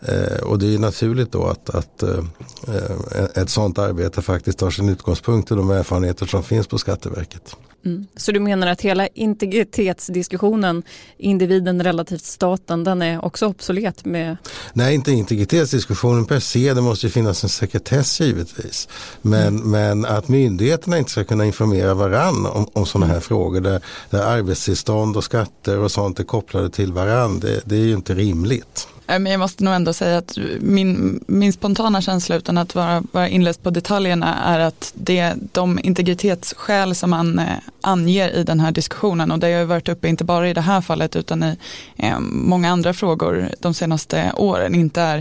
Eh, 0.01 0.43
och 0.43 0.59
det 0.59 0.73
är 0.73 0.79
naturligt 0.79 1.31
då 1.31 1.47
att, 1.47 1.69
att 1.69 2.03
eh, 2.03 2.19
eh 2.67 3.25
ett 3.35 3.49
sådant 3.49 3.79
arbete 3.79 4.21
faktiskt 4.21 4.57
tar 4.57 4.69
sin 4.69 4.89
utgångspunkt 4.89 5.51
i 5.51 5.55
de 5.55 5.71
erfarenheter 5.71 6.25
som 6.25 6.43
finns 6.43 6.67
på 6.67 6.77
Skatteverket. 6.77 7.55
Mm. 7.85 8.07
Så 8.15 8.31
du 8.31 8.39
menar 8.39 8.67
att 8.67 8.81
hela 8.81 9.07
integritetsdiskussionen, 9.07 10.83
individen 11.17 11.83
relativt 11.83 12.25
staten, 12.25 12.83
den 12.83 13.01
är 13.01 13.25
också 13.25 13.47
obsolet? 13.47 14.05
med? 14.05 14.37
Nej, 14.73 14.95
inte 14.95 15.11
integritetsdiskussionen 15.11 16.25
per 16.25 16.39
se, 16.39 16.73
det 16.73 16.81
måste 16.81 17.05
ju 17.05 17.11
finnas 17.11 17.43
en 17.43 17.49
sekretess 17.49 18.21
givetvis. 18.21 18.87
Men, 19.21 19.47
mm. 19.47 19.71
men 19.71 20.05
att 20.05 20.27
myndigheterna 20.27 20.97
inte 20.97 21.11
ska 21.11 21.23
kunna 21.23 21.45
informera 21.45 21.93
varann 21.93 22.45
om, 22.45 22.67
om 22.73 22.85
sådana 22.85 23.05
här 23.05 23.13
mm. 23.13 23.21
frågor 23.21 23.61
där, 23.61 23.81
där 24.09 24.23
arbetstillstånd 24.23 25.17
och 25.17 25.23
skatter 25.23 25.77
och 25.77 25.91
sånt 25.91 26.19
är 26.19 26.23
kopplade 26.23 26.69
till 26.69 26.93
varann, 26.93 27.39
det, 27.39 27.61
det 27.65 27.75
är 27.75 27.85
ju 27.85 27.93
inte 27.93 28.13
rimligt. 28.13 28.87
Men 29.05 29.25
jag 29.25 29.39
måste 29.39 29.63
nog 29.63 29.73
ändå 29.73 29.93
säga 29.93 30.17
att 30.17 30.37
min, 30.59 31.23
min 31.27 31.53
spontana 31.53 32.01
känsla 32.01 32.35
utan 32.35 32.57
att 32.57 32.75
vara, 32.75 33.03
vara 33.11 33.29
inläst 33.29 33.63
på 33.63 33.69
detaljerna 33.69 34.35
är 34.43 34.59
att 34.59 34.91
det, 34.95 35.33
de 35.51 35.79
integritetsskäl 35.83 36.95
som 36.95 37.09
man 37.09 37.39
eh, 37.39 37.45
anger 37.83 38.29
i 38.29 38.43
den 38.43 38.59
här 38.59 38.71
diskussionen. 38.71 39.31
Och 39.31 39.39
det 39.39 39.53
har 39.53 39.65
varit 39.65 39.89
uppe 39.89 40.07
inte 40.07 40.23
bara 40.23 40.49
i 40.49 40.53
det 40.53 40.61
här 40.61 40.81
fallet 40.81 41.15
utan 41.15 41.43
i 41.43 41.57
eh, 41.97 42.19
många 42.19 42.69
andra 42.69 42.93
frågor 42.93 43.49
de 43.59 43.73
senaste 43.73 44.31
åren. 44.37 44.75
Inte 44.75 45.01
är 45.01 45.17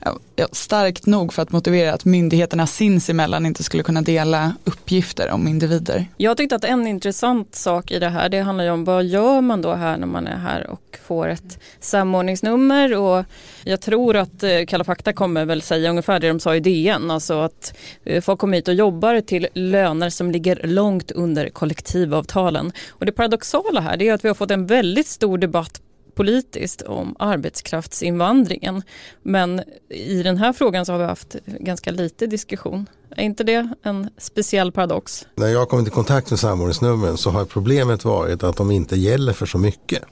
eh, 0.00 0.12
ja, 0.36 0.46
starkt 0.52 1.06
nog 1.06 1.32
för 1.32 1.42
att 1.42 1.52
motivera 1.52 1.92
att 1.92 2.04
myndigheterna 2.04 2.66
sinsemellan 2.66 3.46
inte 3.46 3.62
skulle 3.62 3.82
kunna 3.82 4.02
dela 4.02 4.52
uppgifter 4.64 5.30
om 5.30 5.48
individer. 5.48 6.06
Jag 6.16 6.36
tyckte 6.36 6.56
att 6.56 6.64
en 6.64 6.86
intressant 6.86 7.54
sak 7.54 7.90
i 7.90 7.98
det 7.98 8.08
här 8.08 8.28
det 8.28 8.40
handlar 8.40 8.64
ju 8.64 8.70
om 8.70 8.84
vad 8.84 9.04
gör 9.04 9.40
man 9.40 9.62
då 9.62 9.74
här 9.74 9.96
när 9.96 10.06
man 10.06 10.26
är 10.26 10.36
här 10.36 10.70
och 10.70 10.98
får 11.06 11.28
ett 11.28 11.58
samordningsnummer. 11.80 12.96
Och 12.96 13.24
jag 13.64 13.80
tror 13.80 14.16
att 14.16 14.42
eh, 14.42 14.64
Kalla 14.68 14.84
fakta 14.84 15.12
kommer 15.12 15.44
väl 15.44 15.62
säga 15.62 15.90
ungefär 15.90 16.20
det 16.20 16.28
de 16.28 16.40
sa 16.40 16.56
i 16.56 16.60
DN, 16.60 17.10
alltså 17.10 17.40
att 17.40 17.76
eh, 18.04 18.20
folk 18.20 18.40
kommer 18.40 18.56
hit 18.56 18.68
och 18.68 18.74
jobbar 18.74 19.20
till 19.20 19.48
löner 19.54 20.10
som 20.10 20.30
ligger 20.30 20.60
långt 20.64 21.10
under 21.10 21.48
kollektivavtalen. 21.96 22.72
Och 22.90 23.06
det 23.06 23.12
paradoxala 23.12 23.80
här 23.80 24.02
är 24.02 24.12
att 24.12 24.24
vi 24.24 24.28
har 24.28 24.34
fått 24.34 24.50
en 24.50 24.66
väldigt 24.66 25.06
stor 25.06 25.38
debatt 25.38 25.80
politiskt 26.16 26.82
om 26.82 27.16
arbetskraftsinvandringen. 27.18 28.82
Men 29.22 29.62
i 29.88 30.22
den 30.22 30.36
här 30.36 30.52
frågan 30.52 30.86
så 30.86 30.92
har 30.92 30.98
vi 30.98 31.04
haft 31.04 31.36
ganska 31.44 31.90
lite 31.90 32.26
diskussion. 32.26 32.86
Är 33.10 33.22
inte 33.22 33.44
det 33.44 33.68
en 33.82 34.10
speciell 34.18 34.72
paradox? 34.72 35.26
När 35.34 35.46
jag 35.46 35.58
har 35.58 35.66
kommit 35.66 35.88
i 35.88 35.90
kontakt 35.90 36.30
med 36.30 36.38
samordningsnumren 36.38 37.16
så 37.16 37.30
har 37.30 37.44
problemet 37.44 38.04
varit 38.04 38.42
att 38.42 38.56
de 38.56 38.70
inte 38.70 38.96
gäller 38.96 39.32
för 39.32 39.46
så 39.46 39.58
mycket. 39.58 40.02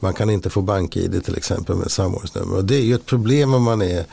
Man 0.00 0.14
kan 0.14 0.30
inte 0.30 0.50
få 0.50 0.60
bank-id 0.60 1.24
till 1.24 1.36
exempel 1.36 1.76
med 1.76 1.90
samordningsnummer. 1.90 2.56
Och 2.56 2.64
det 2.64 2.76
är 2.76 2.82
ju 2.82 2.94
ett 2.94 3.06
problem 3.06 3.54
om 3.54 3.62
man 3.62 3.82
är 3.82 4.04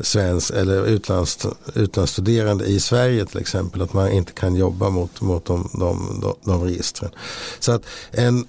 svensk 0.00 0.50
eller 0.50 0.86
utlands, 0.86 1.46
utlandsstuderande 1.74 2.64
i 2.64 2.80
Sverige 2.80 3.26
till 3.26 3.40
exempel. 3.40 3.82
Att 3.82 3.92
man 3.92 4.12
inte 4.12 4.32
kan 4.32 4.56
jobba 4.56 4.90
mot, 4.90 5.20
mot 5.20 5.44
de, 5.44 5.70
de, 5.72 6.20
de, 6.22 6.34
de 6.44 6.64
registren. 6.64 7.10
Så 7.58 7.72
att 7.72 7.82
en 8.10 8.46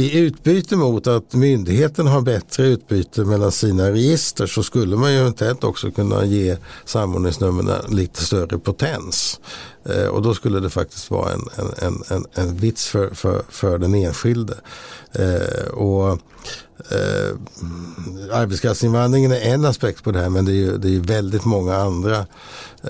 i 0.00 0.18
utbyte 0.18 0.76
mot 0.76 1.06
att 1.06 1.34
myndigheten 1.34 2.06
har 2.06 2.20
bättre 2.20 2.66
utbyte 2.66 3.24
mellan 3.24 3.52
sina 3.52 3.90
register 3.90 4.46
så 4.46 4.62
skulle 4.62 4.96
man 4.96 5.12
ju 5.12 5.18
eventuellt 5.18 5.64
också 5.64 5.90
kunna 5.90 6.24
ge 6.24 6.56
samordningsnumren 6.84 7.68
lite 7.88 8.24
större 8.24 8.58
potens. 8.58 9.40
Eh, 9.84 10.06
och 10.06 10.22
då 10.22 10.34
skulle 10.34 10.60
det 10.60 10.70
faktiskt 10.70 11.10
vara 11.10 11.32
en, 11.32 11.48
en, 11.78 12.02
en, 12.08 12.24
en 12.34 12.56
vits 12.56 12.86
för, 12.86 13.14
för, 13.14 13.42
för 13.48 13.78
den 13.78 13.94
enskilde. 13.94 14.54
Eh, 15.12 15.68
och 15.68 16.18
eh, 16.90 17.36
arbetskraftsinvandringen 18.32 19.32
är 19.32 19.40
en 19.40 19.64
aspekt 19.64 20.04
på 20.04 20.10
det 20.10 20.20
här 20.20 20.28
men 20.28 20.44
det 20.44 20.52
är 20.52 20.54
ju, 20.54 20.78
det 20.78 20.96
är 20.96 21.00
väldigt 21.00 21.44
många 21.44 21.76
andra 21.76 22.16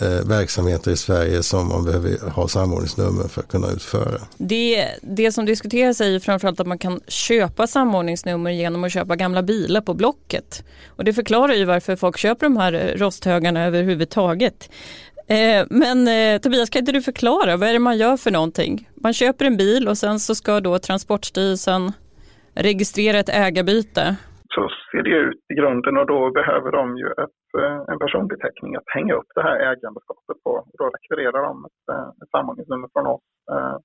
eh, 0.01 0.27
verksamheter 0.27 0.91
i 0.91 0.97
Sverige 0.97 1.43
som 1.43 1.69
man 1.69 1.85
behöver 1.85 2.31
ha 2.31 2.49
samordningsnummer 2.49 3.29
för 3.29 3.41
att 3.41 3.49
kunna 3.49 3.71
utföra. 3.71 4.21
Det, 4.39 4.89
det 5.03 5.33
som 5.33 5.45
diskuteras 5.45 6.01
är 6.01 6.09
ju 6.09 6.21
framförallt 6.21 6.61
att 6.61 6.67
man 6.67 6.79
kan 6.79 7.01
köpa 7.09 7.67
samordningsnummer 7.67 8.51
genom 8.51 8.85
att 8.85 8.93
köpa 8.93 9.17
gamla 9.17 9.43
bilar 9.43 9.81
på 9.81 9.95
Blocket. 9.95 10.65
Och 10.87 11.05
det 11.05 11.13
förklarar 11.13 11.55
ju 11.55 11.65
varför 11.65 11.97
folk 11.97 12.19
köper 12.19 12.47
de 12.47 12.57
här 12.57 12.73
eh, 12.73 12.99
rosthögarna 12.99 13.65
överhuvudtaget. 13.65 14.71
Eh, 15.31 15.67
men 15.71 16.09
eh, 16.09 16.41
Tobias, 16.41 16.71
kan 16.71 16.81
inte 16.81 16.93
du 16.93 17.03
förklara, 17.03 17.57
vad 17.57 17.69
är 17.69 17.73
det 17.73 17.79
man 17.79 17.99
gör 17.99 18.17
för 18.17 18.31
någonting? 18.31 18.89
Man 18.95 19.15
köper 19.15 19.45
en 19.45 19.57
bil 19.57 19.89
och 19.89 19.99
sen 19.99 20.21
så 20.21 20.35
ska 20.35 20.61
då 20.61 20.79
Transportstyrelsen 20.79 21.93
registrera 22.69 23.17
ett 23.19 23.35
ägarbyte? 23.45 24.05
Så 24.55 24.63
ser 24.91 25.03
det 25.03 25.17
ut 25.29 25.43
i 25.53 25.55
grunden 25.61 25.97
och 26.01 26.07
då 26.07 26.31
behöver 26.31 26.71
de 26.73 26.97
ju 27.03 27.09
ett, 27.25 27.45
eh, 27.63 27.81
en 27.91 27.99
personbeteckning 27.99 28.77
att 28.77 28.95
hänga 28.97 29.15
upp 29.15 29.31
det 29.35 29.43
här 29.43 29.57
ägandeskapet 29.71 30.37
på. 30.45 30.53
Då 30.79 30.85
rekvirerar 30.97 31.43
de 31.49 31.65
ett, 31.69 31.85
eh, 31.93 32.09
ett 32.23 32.31
samordningsnummer 32.31 32.89
från 32.93 33.07
oss 33.07 33.29
eh, 33.55 33.77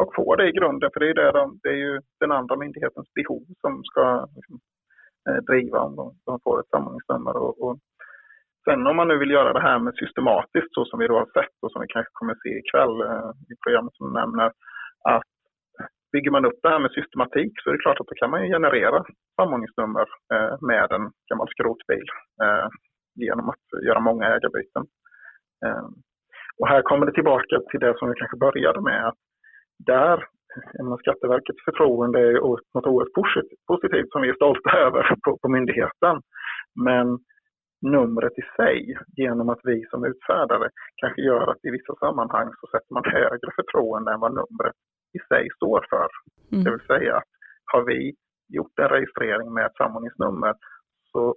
och 0.00 0.14
får 0.16 0.36
det 0.36 0.48
i 0.48 0.56
grunden, 0.58 0.90
för 0.92 1.00
det 1.00 1.08
är, 1.10 1.32
de, 1.32 1.58
det 1.62 1.68
är 1.68 1.80
ju 1.86 2.00
den 2.20 2.32
andra 2.32 2.56
myndighetens 2.56 3.08
behov 3.14 3.44
som 3.60 3.72
ska 3.84 4.26
liksom, 4.36 4.56
driva 5.48 5.78
om 5.86 5.96
de, 5.96 6.06
de, 6.26 6.40
får 6.44 6.60
ett 6.60 6.72
samordningsnummer. 6.74 7.36
Och, 7.36 7.54
och 7.64 7.76
sen 8.64 8.86
om 8.86 8.96
man 8.96 9.08
nu 9.08 9.16
vill 9.18 9.36
göra 9.38 9.52
det 9.52 9.66
här 9.68 9.78
med 9.78 9.94
systematiskt 9.94 10.74
så 10.74 10.84
som 10.84 10.98
vi 10.98 11.06
då 11.06 11.16
har 11.18 11.30
sett 11.36 11.56
och 11.62 11.72
som 11.72 11.80
vi 11.82 11.88
kanske 11.88 12.10
kommer 12.12 12.32
att 12.32 12.44
se 12.44 12.52
ikväll 12.62 12.96
i 13.52 13.54
programmet 13.64 13.94
som 13.94 14.12
nämner, 14.12 14.50
att 15.14 15.33
bygger 16.14 16.30
man 16.30 16.46
upp 16.48 16.58
det 16.62 16.68
här 16.68 16.82
med 16.84 16.96
systematik 16.98 17.52
så 17.56 17.64
är 17.68 17.72
det 17.74 17.84
klart 17.84 18.00
att 18.00 18.10
då 18.10 18.14
kan 18.14 18.30
man 18.30 18.52
generera 18.56 18.98
samordningsnummer 19.36 20.06
eh, 20.34 20.54
med 20.70 20.88
en 20.96 21.04
gammal 21.28 21.48
skrotbil 21.54 22.06
eh, 22.44 22.68
genom 23.24 23.46
att 23.52 23.66
göra 23.86 24.00
många 24.00 24.24
ägarbyten. 24.34 24.84
Eh, 25.64 25.86
och 26.58 26.68
här 26.68 26.82
kommer 26.82 27.06
det 27.06 27.18
tillbaka 27.18 27.54
till 27.70 27.80
det 27.80 27.94
som 27.98 28.08
vi 28.08 28.14
kanske 28.14 28.44
började 28.46 28.80
med. 28.80 29.06
att 29.08 29.20
Där, 29.92 30.18
Skatteverkets 31.00 31.64
förtroende 31.64 32.18
är 32.28 32.32
något 32.74 32.86
oerhört 32.86 33.16
positivt 33.72 34.10
som 34.10 34.22
vi 34.22 34.28
är 34.28 34.34
stolta 34.34 34.70
över 34.86 35.02
på, 35.24 35.38
på 35.42 35.48
myndigheten. 35.48 36.14
Men 36.86 37.06
numret 37.96 38.38
i 38.42 38.44
sig, 38.56 38.78
genom 39.16 39.48
att 39.48 39.62
vi 39.62 39.84
som 39.90 40.04
utfärdare 40.04 40.68
kanske 40.96 41.22
gör 41.22 41.46
att 41.50 41.64
i 41.64 41.70
vissa 41.70 41.94
sammanhang 41.94 42.48
så 42.60 42.66
sätter 42.66 42.92
man 42.94 43.04
högre 43.04 43.50
förtroende 43.58 44.12
än 44.12 44.20
vad 44.20 44.34
numret 44.34 44.76
i 45.16 45.18
sig 45.28 45.48
står 45.56 45.86
för. 45.90 46.08
Mm. 46.52 46.64
Det 46.64 46.70
vill 46.70 46.86
säga, 46.86 47.22
har 47.72 47.82
vi 47.82 48.14
gjort 48.48 48.78
en 48.78 48.88
registrering 48.88 49.54
med 49.54 49.66
ett 49.66 49.76
samordningsnummer 49.76 50.54
så 51.12 51.34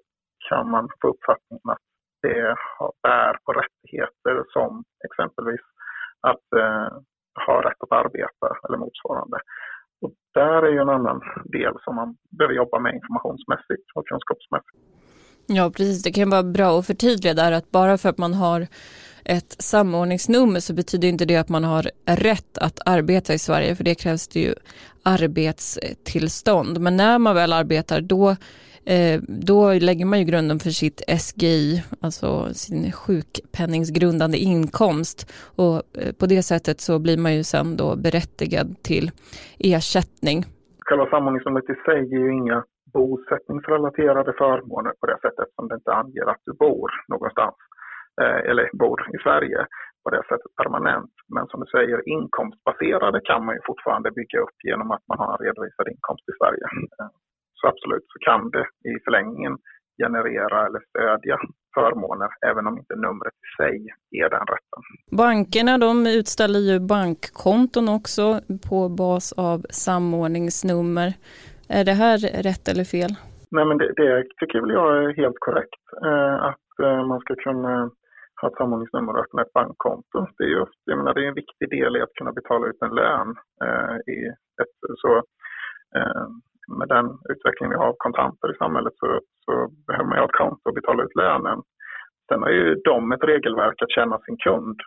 kan 0.50 0.70
man 0.70 0.90
få 1.02 1.08
uppfattningen 1.08 1.70
att 1.76 1.86
det 2.22 2.56
bär 3.04 3.34
på 3.46 3.52
rättigheter 3.62 4.36
som 4.54 4.84
exempelvis 5.08 5.66
att 6.22 6.48
eh, 6.64 6.88
ha 7.46 7.56
rätt 7.68 7.82
att 7.86 7.92
arbeta 7.92 8.48
eller 8.68 8.78
motsvarande. 8.78 9.38
Och 10.02 10.14
där 10.34 10.62
är 10.64 10.72
ju 10.72 10.80
en 10.80 10.90
annan 10.90 11.22
del 11.46 11.74
som 11.84 11.96
man 11.96 12.16
behöver 12.38 12.56
jobba 12.56 12.80
med 12.80 12.96
informationsmässigt 12.96 13.86
och 13.96 14.08
kunskapsmässigt. 14.08 14.84
Ja, 15.48 15.72
precis. 15.78 16.04
Det 16.04 16.12
kan 16.12 16.30
vara 16.30 16.44
bra 16.44 16.80
att 16.80 16.88
förtydliga 16.88 17.34
där 17.34 17.52
att 17.52 17.72
bara 17.72 17.98
för 17.98 18.10
att 18.10 18.18
man 18.18 18.34
har 18.34 18.68
ett 19.30 19.56
samordningsnummer 19.60 20.60
så 20.60 20.74
betyder 20.74 21.08
inte 21.08 21.26
det 21.26 21.36
att 21.36 21.50
man 21.50 21.64
har 21.64 21.90
rätt 22.06 22.58
att 22.58 22.80
arbeta 22.86 23.34
i 23.34 23.40
Sverige, 23.40 23.76
för 23.76 23.84
det 23.84 23.96
krävs 23.96 24.28
det 24.28 24.40
ju 24.40 24.54
arbetstillstånd. 25.04 26.80
Men 26.80 26.98
när 26.98 27.20
man 27.20 27.36
väl 27.36 27.54
arbetar 27.54 28.02
då 28.02 28.36
Eh, 28.96 29.20
då 29.28 29.74
lägger 29.74 30.06
man 30.06 30.20
ju 30.20 30.26
grunden 30.26 30.60
för 30.60 30.70
sitt 30.70 31.00
SGI, 31.24 31.84
alltså 32.02 32.30
sin 32.54 32.92
sjukpenningsgrundande 32.92 34.38
inkomst 34.38 35.20
och 35.58 35.76
eh, 35.76 36.12
på 36.20 36.26
det 36.26 36.42
sättet 36.44 36.78
så 36.82 37.00
blir 37.00 37.18
man 37.18 37.36
ju 37.36 37.44
sen 37.44 37.78
då 37.78 37.96
berättigad 37.96 38.68
till 38.84 39.12
ersättning. 39.60 40.38
Själva 40.88 41.06
samordningsnumret 41.10 41.70
i 41.70 41.76
sig 41.86 42.00
ger 42.12 42.24
ju 42.28 42.34
inga 42.42 42.64
bosättningsrelaterade 42.94 44.34
förmåner 44.42 44.94
på 45.00 45.06
det 45.12 45.18
sättet 45.26 45.48
som 45.56 45.68
det 45.68 45.76
inte 45.76 45.94
anger 46.02 46.26
att 46.32 46.42
du 46.46 46.54
bor 46.54 46.90
någonstans 47.08 47.56
eller 48.22 48.70
bor 48.74 49.00
i 49.16 49.18
Sverige 49.24 49.60
på 50.04 50.10
det 50.16 50.24
sättet 50.30 50.56
permanent. 50.62 51.14
Men 51.36 51.48
som 51.48 51.60
du 51.60 51.68
säger, 51.76 52.10
inkomstbaserade 52.16 53.20
kan 53.30 53.46
man 53.46 53.56
ju 53.56 53.62
fortfarande 53.66 54.12
bygga 54.12 54.40
upp 54.46 54.58
genom 54.70 54.92
att 54.92 55.04
man 55.10 55.18
har 55.20 55.32
en 55.32 55.46
redovisad 55.46 55.88
inkomst 55.94 56.26
i 56.32 56.34
Sverige 56.40 56.68
så 57.60 57.68
absolut 57.68 58.06
så 58.14 58.20
kan 58.20 58.52
det 58.52 58.66
i 58.92 58.94
förlängningen 59.06 59.58
generera 60.04 60.66
eller 60.66 60.82
stödja 60.90 61.38
förmåner 61.74 62.30
även 62.50 62.68
om 62.68 62.78
inte 62.78 62.96
numret 62.96 63.34
i 63.46 63.64
sig 63.64 63.76
ger 64.12 64.30
den 64.30 64.46
rätten. 64.54 64.82
Bankerna 65.18 65.78
de 65.78 66.08
utställer 66.08 66.60
ju 66.60 66.80
bankkonton 66.80 67.90
också 67.90 68.26
på 68.70 68.90
bas 68.90 69.34
av 69.38 69.60
samordningsnummer. 69.70 71.10
Är 71.70 71.84
det 71.86 71.98
här 72.04 72.18
rätt 72.48 72.68
eller 72.72 72.84
fel? 72.84 73.12
Nej 73.52 73.66
men 73.66 73.78
det, 73.78 73.94
det 74.02 74.24
tycker 74.40 74.62
väl 74.62 74.78
jag 74.80 75.04
är 75.04 75.14
helt 75.22 75.40
korrekt. 75.40 75.84
Eh, 76.06 76.36
att 76.50 76.70
eh, 76.84 77.08
man 77.08 77.20
ska 77.20 77.36
kunna 77.36 77.92
ha 78.42 78.48
ett 78.48 78.58
samordningsnummer 78.58 79.14
och 79.14 79.20
öppna 79.20 79.42
ett 79.42 79.54
bankkonto. 79.54 80.28
Det 80.38 80.44
är 80.44 80.48
just, 80.48 80.80
jag 80.84 80.98
menar, 80.98 81.14
det 81.14 81.24
är 81.24 81.28
en 81.28 81.42
viktig 81.44 81.70
del 81.70 81.98
i 81.98 82.02
att 82.02 82.18
kunna 82.18 82.32
betala 82.32 82.68
ut 82.68 82.82
en 82.82 82.96
lön. 82.96 83.36
Eh, 83.66 83.96
i 84.14 84.28
ett, 84.62 84.78
så, 85.02 85.12
eh, 85.98 86.28
med 86.80 86.88
den 86.88 87.06
utveckling 87.30 87.70
vi 87.70 87.76
har 87.76 87.88
av 87.88 87.96
kontanter 87.98 88.52
i 88.52 88.58
samhället 88.58 88.94
så, 88.96 89.20
så 89.46 89.52
behöver 89.88 90.08
man 90.08 90.18
ju 90.18 90.22
ha 90.22 90.30
ett 90.30 90.42
konto 90.44 90.70
och 90.70 90.76
betala 90.76 91.04
ut 91.04 91.16
lönen. 91.16 91.60
Sen 92.28 92.42
har 92.44 92.50
ju 92.50 92.76
de 92.76 93.12
ett 93.12 93.24
regelverk 93.24 93.82
att 93.82 93.92
känna 93.92 94.20
sin 94.20 94.38
kund. 94.38 94.80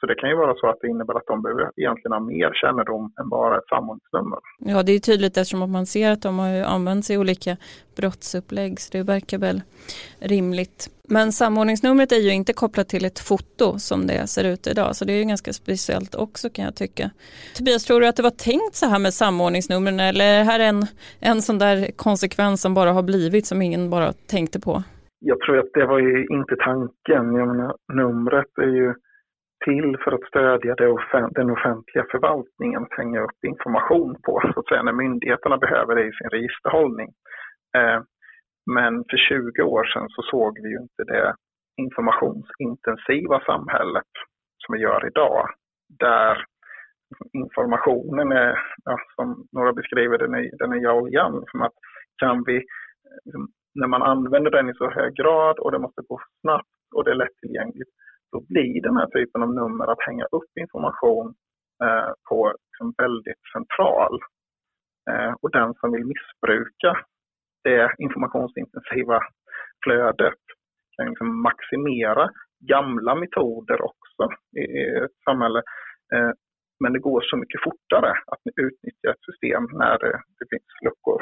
Så 0.00 0.06
det 0.06 0.14
kan 0.14 0.30
ju 0.30 0.36
vara 0.36 0.54
så 0.54 0.68
att 0.68 0.78
det 0.80 0.88
innebär 0.88 1.14
att 1.14 1.26
de 1.26 1.42
behöver 1.42 1.70
egentligen 1.76 2.12
ha 2.12 2.20
mer 2.20 2.50
kännedom 2.54 3.12
än 3.20 3.28
bara 3.28 3.58
ett 3.58 3.68
samordningsnummer. 3.68 4.38
Ja, 4.58 4.82
det 4.82 4.92
är 4.92 4.98
tydligt 4.98 5.36
eftersom 5.36 5.72
man 5.72 5.86
ser 5.86 6.10
att 6.10 6.22
de 6.22 6.38
har 6.38 6.62
använt 6.62 7.04
sig 7.04 7.16
i 7.16 7.18
olika 7.18 7.56
brottsupplägg, 7.96 8.80
så 8.80 8.98
det 8.98 9.02
verkar 9.02 9.38
väl 9.38 9.62
rimligt. 10.18 10.88
Men 11.08 11.32
samordningsnumret 11.32 12.12
är 12.12 12.16
ju 12.16 12.30
inte 12.30 12.52
kopplat 12.52 12.88
till 12.88 13.04
ett 13.04 13.18
foto 13.18 13.78
som 13.78 14.06
det 14.06 14.26
ser 14.26 14.44
ut 14.44 14.66
idag, 14.66 14.96
så 14.96 15.04
det 15.04 15.12
är 15.12 15.16
ju 15.16 15.24
ganska 15.24 15.52
speciellt 15.52 16.14
också 16.14 16.50
kan 16.50 16.64
jag 16.64 16.76
tycka. 16.76 17.10
Tobias, 17.58 17.84
tror 17.84 18.00
du 18.00 18.06
att 18.06 18.16
det 18.16 18.22
var 18.22 18.30
tänkt 18.50 18.74
så 18.74 18.86
här 18.86 18.98
med 18.98 19.14
samordningsnumren 19.14 20.00
eller 20.00 20.24
är 20.24 20.38
det 20.38 20.44
här 20.44 20.60
en, 20.60 20.86
en 21.20 21.42
sån 21.42 21.58
där 21.58 21.90
konsekvens 21.96 22.62
som 22.62 22.74
bara 22.74 22.92
har 22.92 23.02
blivit 23.02 23.46
som 23.46 23.62
ingen 23.62 23.90
bara 23.90 24.12
tänkte 24.12 24.60
på? 24.60 24.82
Jag 25.18 25.40
tror 25.40 25.58
att 25.58 25.70
det 25.74 25.86
var 25.86 25.98
ju 25.98 26.26
inte 26.26 26.56
tanken. 26.56 27.34
Jag 27.34 27.48
menar, 27.48 27.76
numret 27.92 28.58
är 28.58 28.72
ju 28.80 28.94
till 29.64 29.96
för 30.04 30.12
att 30.12 30.28
stödja 30.28 30.74
den 31.30 31.50
offentliga 31.50 32.04
förvaltningen 32.10 32.82
att 32.82 32.98
hänga 32.98 33.20
upp 33.20 33.44
information 33.46 34.16
på, 34.22 34.40
så 34.54 34.60
att 34.60 34.68
säga, 34.68 34.82
när 34.82 34.92
myndigheterna 34.92 35.58
behöver 35.58 35.94
det 35.94 36.04
i 36.04 36.12
sin 36.12 36.30
registerhållning. 36.30 37.08
Eh, 37.76 38.00
men 38.74 39.04
för 39.10 39.16
20 39.16 39.62
år 39.62 39.84
sedan 39.84 40.08
så 40.08 40.22
såg 40.22 40.58
vi 40.62 40.68
ju 40.68 40.78
inte 40.78 41.04
det 41.04 41.34
informationsintensiva 41.76 43.40
samhället 43.40 44.12
som 44.58 44.74
vi 44.74 44.80
gör 44.80 45.06
idag, 45.06 45.48
där 45.98 46.44
informationen 47.32 48.32
är, 48.32 48.58
ja, 48.84 48.98
som 49.14 49.46
några 49.52 49.72
beskriver 49.72 50.18
den, 50.18 50.34
är, 50.34 50.50
den 50.58 50.72
är 50.72 50.90
oljan. 50.90 51.44
som 51.50 51.62
att 51.62 51.72
kan 52.16 52.44
vi, 52.46 52.56
eh, 52.56 53.40
när 53.74 53.88
man 53.88 54.02
använder 54.02 54.50
den 54.50 54.68
i 54.68 54.74
så 54.74 54.90
hög 54.90 55.14
grad 55.14 55.58
och 55.58 55.72
det 55.72 55.78
måste 55.78 56.02
gå 56.08 56.20
snabbt 56.40 56.68
och 56.94 57.04
det 57.04 57.10
är 57.10 57.14
lättillgängligt, 57.14 57.90
då 58.32 58.40
blir 58.48 58.82
den 58.82 58.96
här 58.96 59.06
typen 59.06 59.42
av 59.42 59.54
nummer 59.54 59.86
att 59.92 60.06
hänga 60.06 60.24
upp 60.24 60.52
information 60.60 61.34
eh, 61.84 62.12
på 62.28 62.54
liksom 62.66 62.94
väldigt 62.98 63.42
central. 63.52 64.20
Eh, 65.10 65.32
och 65.40 65.50
den 65.50 65.74
som 65.74 65.92
vill 65.92 66.06
missbruka 66.06 67.06
det 67.64 67.94
informationsintensiva 67.98 69.20
flödet 69.84 70.42
kan 70.96 71.08
liksom 71.08 71.42
maximera 71.42 72.30
gamla 72.60 73.14
metoder 73.14 73.82
också 73.82 74.22
i, 74.56 74.60
i 74.60 74.82
ett 75.04 75.18
samhälle. 75.24 75.62
Eh, 76.14 76.30
men 76.80 76.92
det 76.92 76.98
går 76.98 77.20
så 77.20 77.36
mycket 77.36 77.60
fortare 77.62 78.10
att 78.10 78.42
utnyttja 78.56 79.10
ett 79.10 79.24
system 79.30 79.64
när 79.72 79.98
det, 79.98 80.20
det 80.38 80.46
finns 80.50 80.72
luckor. 80.84 81.20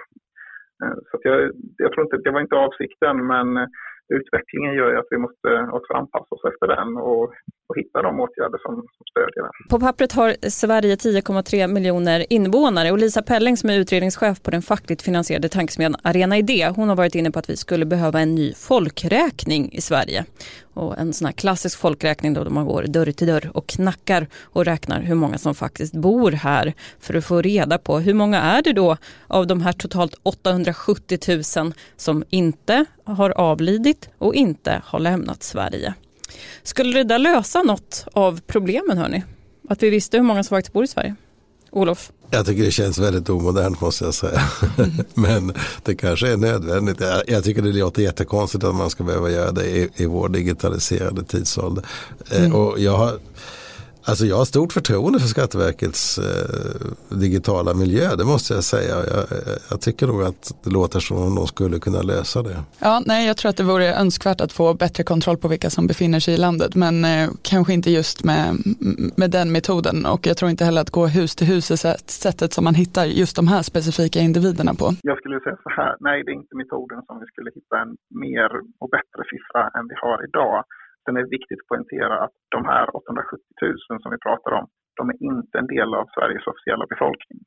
Eh, 0.83 0.99
så 1.11 1.19
jag, 1.23 1.51
jag 1.77 1.93
tror 1.93 2.05
inte, 2.05 2.17
det 2.17 2.31
var 2.31 2.41
inte 2.41 2.57
avsikten, 2.57 3.27
men 3.27 3.57
eh, 3.57 3.69
utvecklingen 4.09 4.75
gör 4.75 4.91
ju 4.91 4.99
att 4.99 5.11
vi 5.11 5.19
måste 5.19 5.49
också 5.73 5.93
anpassa 5.93 6.35
oss 6.35 6.45
efter 6.45 6.67
den 6.67 6.97
och, 6.97 7.35
och 7.69 7.77
hitta 7.77 8.03
de 8.03 8.21
åtgärder 8.21 8.59
som, 8.63 8.75
som 8.75 9.05
stödjer 9.11 9.43
den. 9.43 9.51
På 9.71 9.81
pappret 9.81 10.13
har 10.13 10.51
Sverige 10.51 10.95
10,3 10.97 11.67
miljoner 11.67 12.27
invånare 12.31 12.91
och 12.91 12.99
Lisa 12.99 13.23
Pelling 13.23 13.57
som 13.57 13.71
är 13.71 13.79
utredningschef 13.79 14.43
på 14.43 14.51
den 14.51 14.63
fackligt 14.63 15.03
finansierade 15.03 15.49
tankesmedjan 15.49 15.97
Arena 16.03 16.39
Idé, 16.39 16.73
hon 16.77 16.89
har 16.89 16.97
varit 16.97 17.15
inne 17.15 17.31
på 17.31 17.39
att 17.39 17.51
vi 17.51 17.57
skulle 17.57 17.87
behöva 17.87 18.21
en 18.21 18.35
ny 18.35 18.55
folkräkning 18.55 19.73
i 19.73 19.81
Sverige. 19.81 20.25
Och 20.75 20.99
en 20.99 21.13
sån 21.13 21.27
här 21.27 21.33
klassisk 21.33 21.79
folkräkning 21.79 22.35
då 22.35 22.51
man 22.51 22.67
går 22.67 22.83
dörr 22.83 23.13
till 23.13 23.27
dörr 23.27 23.51
och 23.55 23.67
knackar 23.67 24.27
och 24.43 24.65
räknar 24.65 25.01
hur 25.01 25.15
många 25.15 25.39
som 25.39 25.55
faktiskt 25.55 25.95
bor 25.95 26.33
här 26.33 26.73
för 27.01 27.15
att 27.15 27.25
få 27.25 27.43
reda 27.43 27.79
på 27.79 27.99
hur 27.99 28.15
många 28.15 28.41
är 28.41 28.63
det 28.63 28.73
då 28.73 28.97
av 29.27 29.47
de 29.47 29.61
här 29.61 29.73
totalt 29.73 30.15
870 30.23 31.19
000 31.57 31.73
som 31.97 32.25
inte 32.31 32.85
har 33.05 33.31
avlidit 33.31 34.11
och 34.19 34.35
inte 34.35 34.83
har 34.85 34.99
lämnat 34.99 35.43
Sverige. 35.43 35.95
Skulle 36.63 36.99
det 36.99 37.05
där 37.05 37.19
lösa 37.19 37.63
något 37.63 38.05
av 38.13 38.41
problemen 38.47 38.99
hörni? 38.99 39.25
Att 39.69 39.83
vi 39.83 39.91
visste 39.91 40.17
hur 40.17 40.25
många 40.25 40.45
som 40.45 40.57
faktiskt 40.57 40.73
bor 40.73 40.85
i 40.85 40.87
Sverige? 40.87 41.15
Olof? 41.71 42.13
Jag 42.31 42.47
tycker 42.47 42.63
det 42.65 42.71
känns 42.71 42.99
väldigt 42.99 43.29
omodernt 43.29 43.81
måste 43.81 44.05
jag 44.05 44.15
säga. 44.15 44.43
Men 45.15 45.53
det 45.83 45.95
kanske 45.95 46.33
är 46.33 46.37
nödvändigt. 46.37 47.01
Jag, 47.27 47.45
tycker 47.45 47.63
det 47.63 47.73
låter 47.73 48.03
jättekonstigt 48.03 48.65
att 48.65 48.75
man 48.75 48.91
ska 48.91 49.05
behöva 49.05 49.31
göra 49.31 49.53
det 49.53 49.67
i, 49.67 49.89
i 49.97 50.07
vår 50.07 50.29
digitaliserade 50.29 51.25
tidsålder. 51.25 51.85
Eh, 52.31 52.45
mm. 52.45 52.55
och 52.55 52.81
jag 52.81 52.97
har 52.97 53.19
Alltså 54.09 54.25
jag 54.25 54.37
har 54.37 54.45
stort 54.45 54.73
förtroende 54.73 55.19
för 55.19 55.27
Skatteverkets 55.27 56.19
eh, 56.19 57.17
digitala 57.25 57.75
miljö, 57.75 58.17
det 58.19 58.25
måste 58.25 58.55
jag 58.55 58.65
säga. 58.65 58.95
Jag, 59.15 59.25
jag, 59.71 59.81
tycker 59.81 60.07
nog 60.07 60.23
att 60.23 60.43
det 60.65 60.71
låter 60.71 61.01
som 61.01 61.17
om 61.17 61.35
de 61.35 61.47
skulle 61.47 61.79
kunna 61.79 62.03
lösa 62.03 62.43
det. 62.43 62.57
Ja, 62.79 63.03
nej, 63.07 63.27
jag 63.27 63.37
tror 63.37 63.49
att 63.51 63.57
det 63.57 63.63
vore 63.63 63.95
önskvärt 63.95 64.41
att 64.41 64.53
få 64.53 64.75
bättre 64.75 65.03
kontroll 65.05 65.37
på 65.37 65.49
vilka 65.49 65.71
som 65.71 65.87
befinner 65.87 66.21
sig 66.21 66.35
i 66.35 66.37
landet, 66.37 66.75
men 66.75 67.05
eh, 67.05 67.29
kanske 67.43 67.73
inte 67.73 67.91
just 67.91 68.25
med, 68.25 68.45
med 69.17 69.31
den 69.31 69.53
metoden. 69.53 70.07
Och 70.07 70.27
jag 70.27 70.37
tror 70.37 70.51
inte 70.51 70.65
heller 70.65 70.81
att 70.81 70.91
gå 70.91 71.07
hus 71.07 71.37
till 71.37 71.47
hus 71.47 71.71
är 71.71 71.97
sättet 72.11 72.53
som 72.53 72.65
man 72.65 72.75
hittar 72.75 73.05
just 73.05 73.37
de 73.37 73.49
här 73.49 73.63
specifika 73.63 74.19
individerna 74.21 74.75
på. 74.75 74.87
Jag 75.03 75.19
skulle 75.19 75.41
säga 75.41 75.57
så 75.63 75.71
här, 75.71 75.97
nej 76.01 76.23
det 76.25 76.31
är 76.31 76.39
inte 76.43 76.57
metoden 76.57 77.03
som 77.07 77.21
vi 77.21 77.27
skulle 77.27 77.51
hitta 77.55 77.77
en 77.83 77.97
mer 78.25 78.51
och 78.81 78.91
bättre 78.97 79.23
siffra 79.33 79.63
än 79.77 79.85
vi 79.89 79.97
har 80.05 80.19
idag. 80.29 80.65
Sen 81.05 81.17
är 81.17 81.23
det 81.25 81.37
viktigt 81.39 81.61
att 81.63 81.71
poängtera 81.73 82.15
att 82.25 82.37
de 82.57 82.61
här 82.73 82.87
870 82.97 83.39
000 83.63 84.03
som 84.03 84.11
vi 84.15 84.21
pratar 84.27 84.53
om, 84.61 84.67
de 84.99 85.03
är 85.13 85.19
inte 85.33 85.55
en 85.63 85.69
del 85.75 85.91
av 86.01 86.05
Sveriges 86.15 86.47
officiella 86.53 86.87
befolkning. 86.93 87.41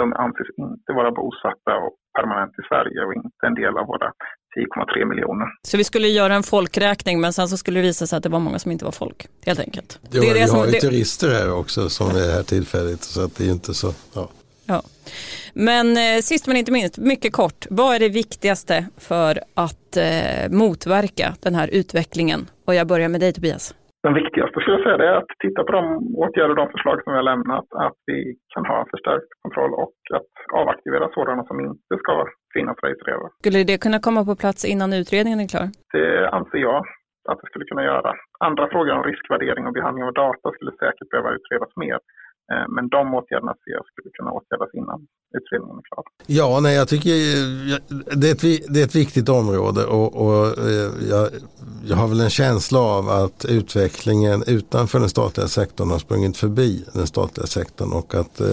De 0.00 0.04
anses 0.24 0.50
inte 0.66 0.90
vara 1.00 1.10
bosatta 1.20 1.72
och 1.84 1.94
permanent 2.18 2.52
i 2.60 2.62
Sverige 2.68 3.00
och 3.06 3.14
inte 3.14 3.42
en 3.50 3.54
del 3.54 3.74
av 3.80 3.86
våra 3.86 4.08
10,3 4.56 5.04
miljoner. 5.10 5.48
Så 5.68 5.76
vi 5.76 5.84
skulle 5.84 6.08
göra 6.08 6.34
en 6.34 6.42
folkräkning 6.42 7.20
men 7.20 7.32
sen 7.32 7.48
så 7.48 7.56
skulle 7.56 7.78
det 7.80 7.86
visa 7.86 8.06
sig 8.06 8.16
att 8.16 8.22
det 8.22 8.28
var 8.28 8.38
många 8.40 8.58
som 8.58 8.70
inte 8.72 8.84
var 8.84 8.92
folk, 8.92 9.26
helt 9.46 9.60
enkelt. 9.60 10.00
Jo, 10.02 10.20
det 10.20 10.30
är 10.30 10.34
det 10.34 10.40
vi 10.40 10.46
som, 10.46 10.58
har 10.58 10.66
ju 10.66 10.72
det... 10.72 10.80
turister 10.80 11.28
här 11.28 11.58
också 11.60 11.80
som 11.88 12.06
är 12.06 12.28
här 12.36 12.42
tillfälligt 12.42 13.02
så 13.02 13.24
att 13.24 13.36
det 13.36 13.44
är 13.48 13.52
inte 13.52 13.74
så. 13.74 13.90
Ja. 14.14 14.28
Ja. 14.72 14.80
Men 15.54 15.86
eh, 15.96 16.18
sist 16.30 16.46
men 16.46 16.56
inte 16.56 16.72
minst, 16.72 16.98
mycket 16.98 17.32
kort, 17.32 17.60
vad 17.70 17.94
är 17.94 17.98
det 17.98 18.08
viktigaste 18.22 18.76
för 19.08 19.32
att 19.66 19.90
eh, 19.96 20.44
motverka 20.62 21.28
den 21.44 21.54
här 21.54 21.68
utvecklingen? 21.80 22.40
Och 22.66 22.74
jag 22.74 22.86
börjar 22.92 23.08
med 23.08 23.20
dig 23.20 23.32
Tobias. 23.32 23.74
Den 24.06 24.14
viktigaste 24.14 24.56
skulle 24.60 24.76
jag 24.78 24.86
säga 24.86 25.10
är 25.10 25.16
att 25.22 25.32
titta 25.44 25.60
på 25.64 25.72
de 25.78 25.84
åtgärder 26.24 26.50
och 26.54 26.60
de 26.62 26.68
förslag 26.74 26.96
som 27.02 27.12
vi 27.12 27.16
har 27.16 27.28
lämnat, 27.32 27.68
att 27.86 27.98
vi 28.06 28.18
kan 28.54 28.64
ha 28.66 28.78
förstärkt 28.92 29.30
kontroll 29.42 29.72
och 29.82 29.96
att 30.18 30.32
avaktivera 30.60 31.08
sådana 31.16 31.42
som 31.44 31.56
inte 31.60 31.94
ska 32.02 32.14
finnas 32.54 32.76
registrerade. 32.82 33.28
Skulle 33.42 33.64
det 33.64 33.78
kunna 33.84 33.98
komma 34.06 34.24
på 34.24 34.34
plats 34.42 34.64
innan 34.72 34.92
utredningen 35.00 35.40
är 35.40 35.48
klar? 35.54 35.68
Det 35.92 36.28
anser 36.38 36.58
jag. 36.58 36.80
att 37.30 37.40
det 37.40 37.48
skulle 37.50 37.64
kunna 37.70 37.84
göra. 37.92 38.10
Andra 38.48 38.64
frågor 38.72 38.92
om 38.98 39.04
riskvärdering 39.10 39.66
och 39.66 39.72
behandling 39.78 40.04
av 40.04 40.12
data 40.12 40.46
skulle 40.52 40.72
säkert 40.82 41.08
behöva 41.12 41.30
utredas 41.38 41.72
mer. 41.76 41.98
Eh, 42.52 42.68
men 42.68 42.88
de 42.88 43.14
åtgärderna 43.14 43.54
ser 43.64 43.72
jag 43.72 43.86
skulle 43.86 44.10
kunna 44.10 44.30
åtgärdas 44.30 44.74
innan 44.74 45.06
utredningen 45.38 45.76
är 45.78 45.82
klar. 45.82 46.04
Ja, 46.26 46.60
nej, 46.60 46.76
jag 46.76 46.88
tycker 46.88 47.10
det 48.16 48.28
är 48.28 48.32
ett, 48.32 48.72
det 48.74 48.80
är 48.80 48.84
ett 48.84 48.94
viktigt 48.94 49.28
område 49.28 49.84
och, 49.84 50.26
och 50.26 50.58
eh, 50.58 50.90
jag, 51.10 51.28
jag, 51.84 51.96
har 51.96 52.08
väl 52.08 52.20
en 52.20 52.30
känsla 52.30 52.78
av 52.78 53.08
att 53.08 53.44
utvecklingen 53.44 54.44
utanför 54.46 55.00
den 55.00 55.08
statliga 55.08 55.48
sektorn 55.48 55.90
har 55.90 55.98
sprungit 55.98 56.36
förbi 56.36 56.84
den 56.92 57.06
statliga 57.06 57.46
sektorn 57.46 57.92
och 57.92 58.14
att 58.14 58.40
eh, 58.40 58.46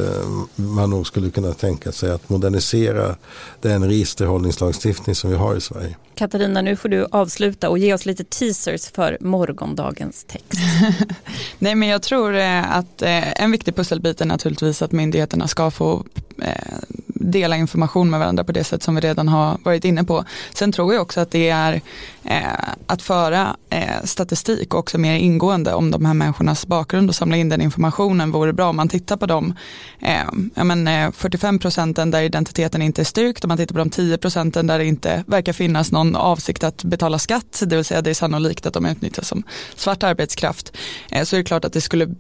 man 0.56 0.90
nog 0.90 1.08
skulle 1.08 1.30
kunna 1.30 1.54
tänka 1.54 1.92
sig 1.92 2.12
att 2.12 2.30
modernisera 2.30 3.16
den 3.62 3.86
registerhållningslagstiftning 3.86 5.16
som 5.16 5.30
vi 5.30 5.36
har 5.36 5.56
i 5.56 5.62
Sverige. 5.62 5.96
Katarina, 6.16 6.62
nu 6.62 6.76
får 6.76 6.90
du 6.90 7.08
avsluta 7.12 7.70
och 7.70 7.78
ge 7.78 7.94
oss 7.94 8.06
lite 8.06 8.24
teasers 8.24 8.92
för 8.92 9.18
morgondagens 9.22 10.24
text. 10.24 10.62
Nej, 11.60 11.76
men 11.76 11.88
jag 11.90 12.02
tror 12.02 12.36
att 12.36 13.02
en 13.02 13.52
viktig 13.52 13.76
pusselbiten 13.82 14.28
naturligtvis 14.28 14.82
att 14.82 14.92
myndigheterna 14.92 15.48
ska 15.48 15.72
få 15.72 16.04
eh, 16.42 16.78
dela 17.22 17.58
information 17.58 18.10
med 18.10 18.20
varandra 18.20 18.44
på 18.44 18.52
det 18.52 18.64
sätt 18.64 18.84
som 18.84 18.96
vi 18.96 19.02
redan 19.02 19.28
har 19.28 19.58
varit 19.64 19.86
inne 19.86 20.04
på. 20.04 20.24
Sen 20.54 20.72
tror 20.72 20.94
jag 20.94 21.02
också 21.02 21.22
att 21.22 21.32
det 21.32 21.50
är 21.50 21.82
eh, 22.24 22.42
att 22.88 23.02
föra 23.02 23.56
eh, 23.70 24.04
statistik 24.04 24.74
också 24.74 24.98
mer 24.98 25.16
ingående 25.16 25.74
om 25.74 25.92
de 25.92 26.06
här 26.06 26.14
människornas 26.14 26.68
bakgrund 26.68 27.10
och 27.10 27.16
samla 27.16 27.38
in 27.38 27.50
den 27.50 27.62
informationen 27.62 28.32
vore 28.32 28.54
bra 28.54 28.70
om 28.70 28.76
man 28.76 28.90
tittar 28.90 29.18
på 29.18 29.26
de 29.26 29.54
eh, 30.00 30.26
ja, 30.56 30.64
men, 30.64 30.88
eh, 30.88 31.12
45 31.12 31.60
procenten 31.60 32.12
där 32.12 32.22
identiteten 32.22 32.82
inte 32.82 33.02
är 33.02 33.06
styrkt, 33.06 33.44
om 33.44 33.48
man 33.48 33.58
tittar 33.58 33.74
på 33.74 33.80
de 33.80 33.90
10 33.90 34.18
procenten 34.18 34.68
där 34.68 34.78
det 34.78 34.86
inte 34.86 35.24
verkar 35.28 35.54
finnas 35.54 35.92
någon 35.92 36.16
avsikt 36.16 36.64
att 36.64 36.84
betala 36.84 37.20
skatt, 37.20 37.64
det 37.66 37.76
vill 37.76 37.86
säga 37.86 38.02
det 38.02 38.10
är 38.10 38.14
sannolikt 38.14 38.66
att 38.66 38.74
de 38.74 38.86
utnyttjas 38.86 39.28
som 39.28 39.44
svart 39.76 40.04
arbetskraft, 40.04 40.78
eh, 41.12 41.24
så 41.24 41.36
är 41.36 41.38
det 41.38 41.44
klart 41.44 41.66
att 41.66 41.74
det 41.74 41.82
skulle 41.82 42.16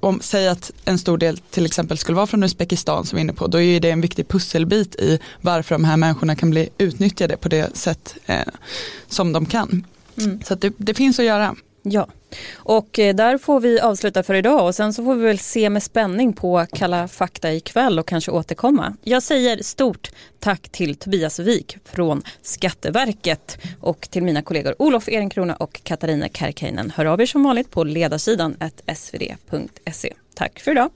om, 0.00 0.20
säg 0.22 0.48
att 0.48 0.70
en 0.84 0.98
stor 0.98 1.18
del 1.18 1.38
till 1.38 1.66
exempel 1.66 1.98
skulle 1.98 2.16
vara 2.16 2.26
från 2.26 2.42
Uzbekistan 2.42 3.06
som 3.06 3.16
vi 3.16 3.20
är 3.20 3.24
inne 3.24 3.32
på, 3.32 3.46
då 3.46 3.60
är 3.60 3.80
det 3.80 3.90
en 3.90 4.00
viktig 4.00 4.28
pusselbit 4.28 4.94
i 4.94 5.18
varför 5.40 5.74
de 5.74 5.84
här 5.84 5.96
människorna 5.96 6.36
kan 6.36 6.50
bli 6.50 6.68
utnyttjade 6.78 7.36
på 7.36 7.48
det 7.48 7.76
sätt 7.76 8.16
eh, 8.26 8.40
som 9.08 9.32
de 9.32 9.46
kan. 9.46 9.86
Mm. 10.18 10.40
Så 10.42 10.54
det, 10.54 10.72
det 10.76 10.94
finns 10.94 11.18
att 11.18 11.24
göra. 11.24 11.56
Ja, 11.82 12.06
och 12.54 12.98
eh, 12.98 13.14
där 13.14 13.38
får 13.38 13.60
vi 13.60 13.80
avsluta 13.80 14.22
för 14.22 14.34
idag 14.34 14.66
och 14.66 14.74
sen 14.74 14.92
så 14.92 15.04
får 15.04 15.14
vi 15.14 15.22
väl 15.22 15.38
se 15.38 15.70
med 15.70 15.82
spänning 15.82 16.32
på 16.32 16.66
Kalla 16.72 17.08
fakta 17.08 17.52
ikväll 17.52 17.98
och 17.98 18.08
kanske 18.08 18.30
återkomma. 18.30 18.96
Jag 19.02 19.22
säger 19.22 19.62
stort 19.62 20.10
tack 20.40 20.68
till 20.68 20.94
Tobias 20.94 21.38
Wik 21.38 21.78
från 21.84 22.22
Skatteverket 22.42 23.58
och 23.80 24.08
till 24.10 24.22
mina 24.22 24.42
kollegor 24.42 24.74
Olof 24.78 25.08
Ehrenkrona 25.08 25.56
och 25.56 25.80
Katarina 25.84 26.28
Kärkeinen. 26.28 26.92
Hör 26.96 27.04
av 27.04 27.20
er 27.20 27.26
som 27.26 27.42
vanligt 27.42 27.70
på 27.70 27.84
ledarsidan 27.84 28.56
svd.se. 28.94 30.12
Tack 30.34 30.60
för 30.60 30.70
idag. 30.70 30.90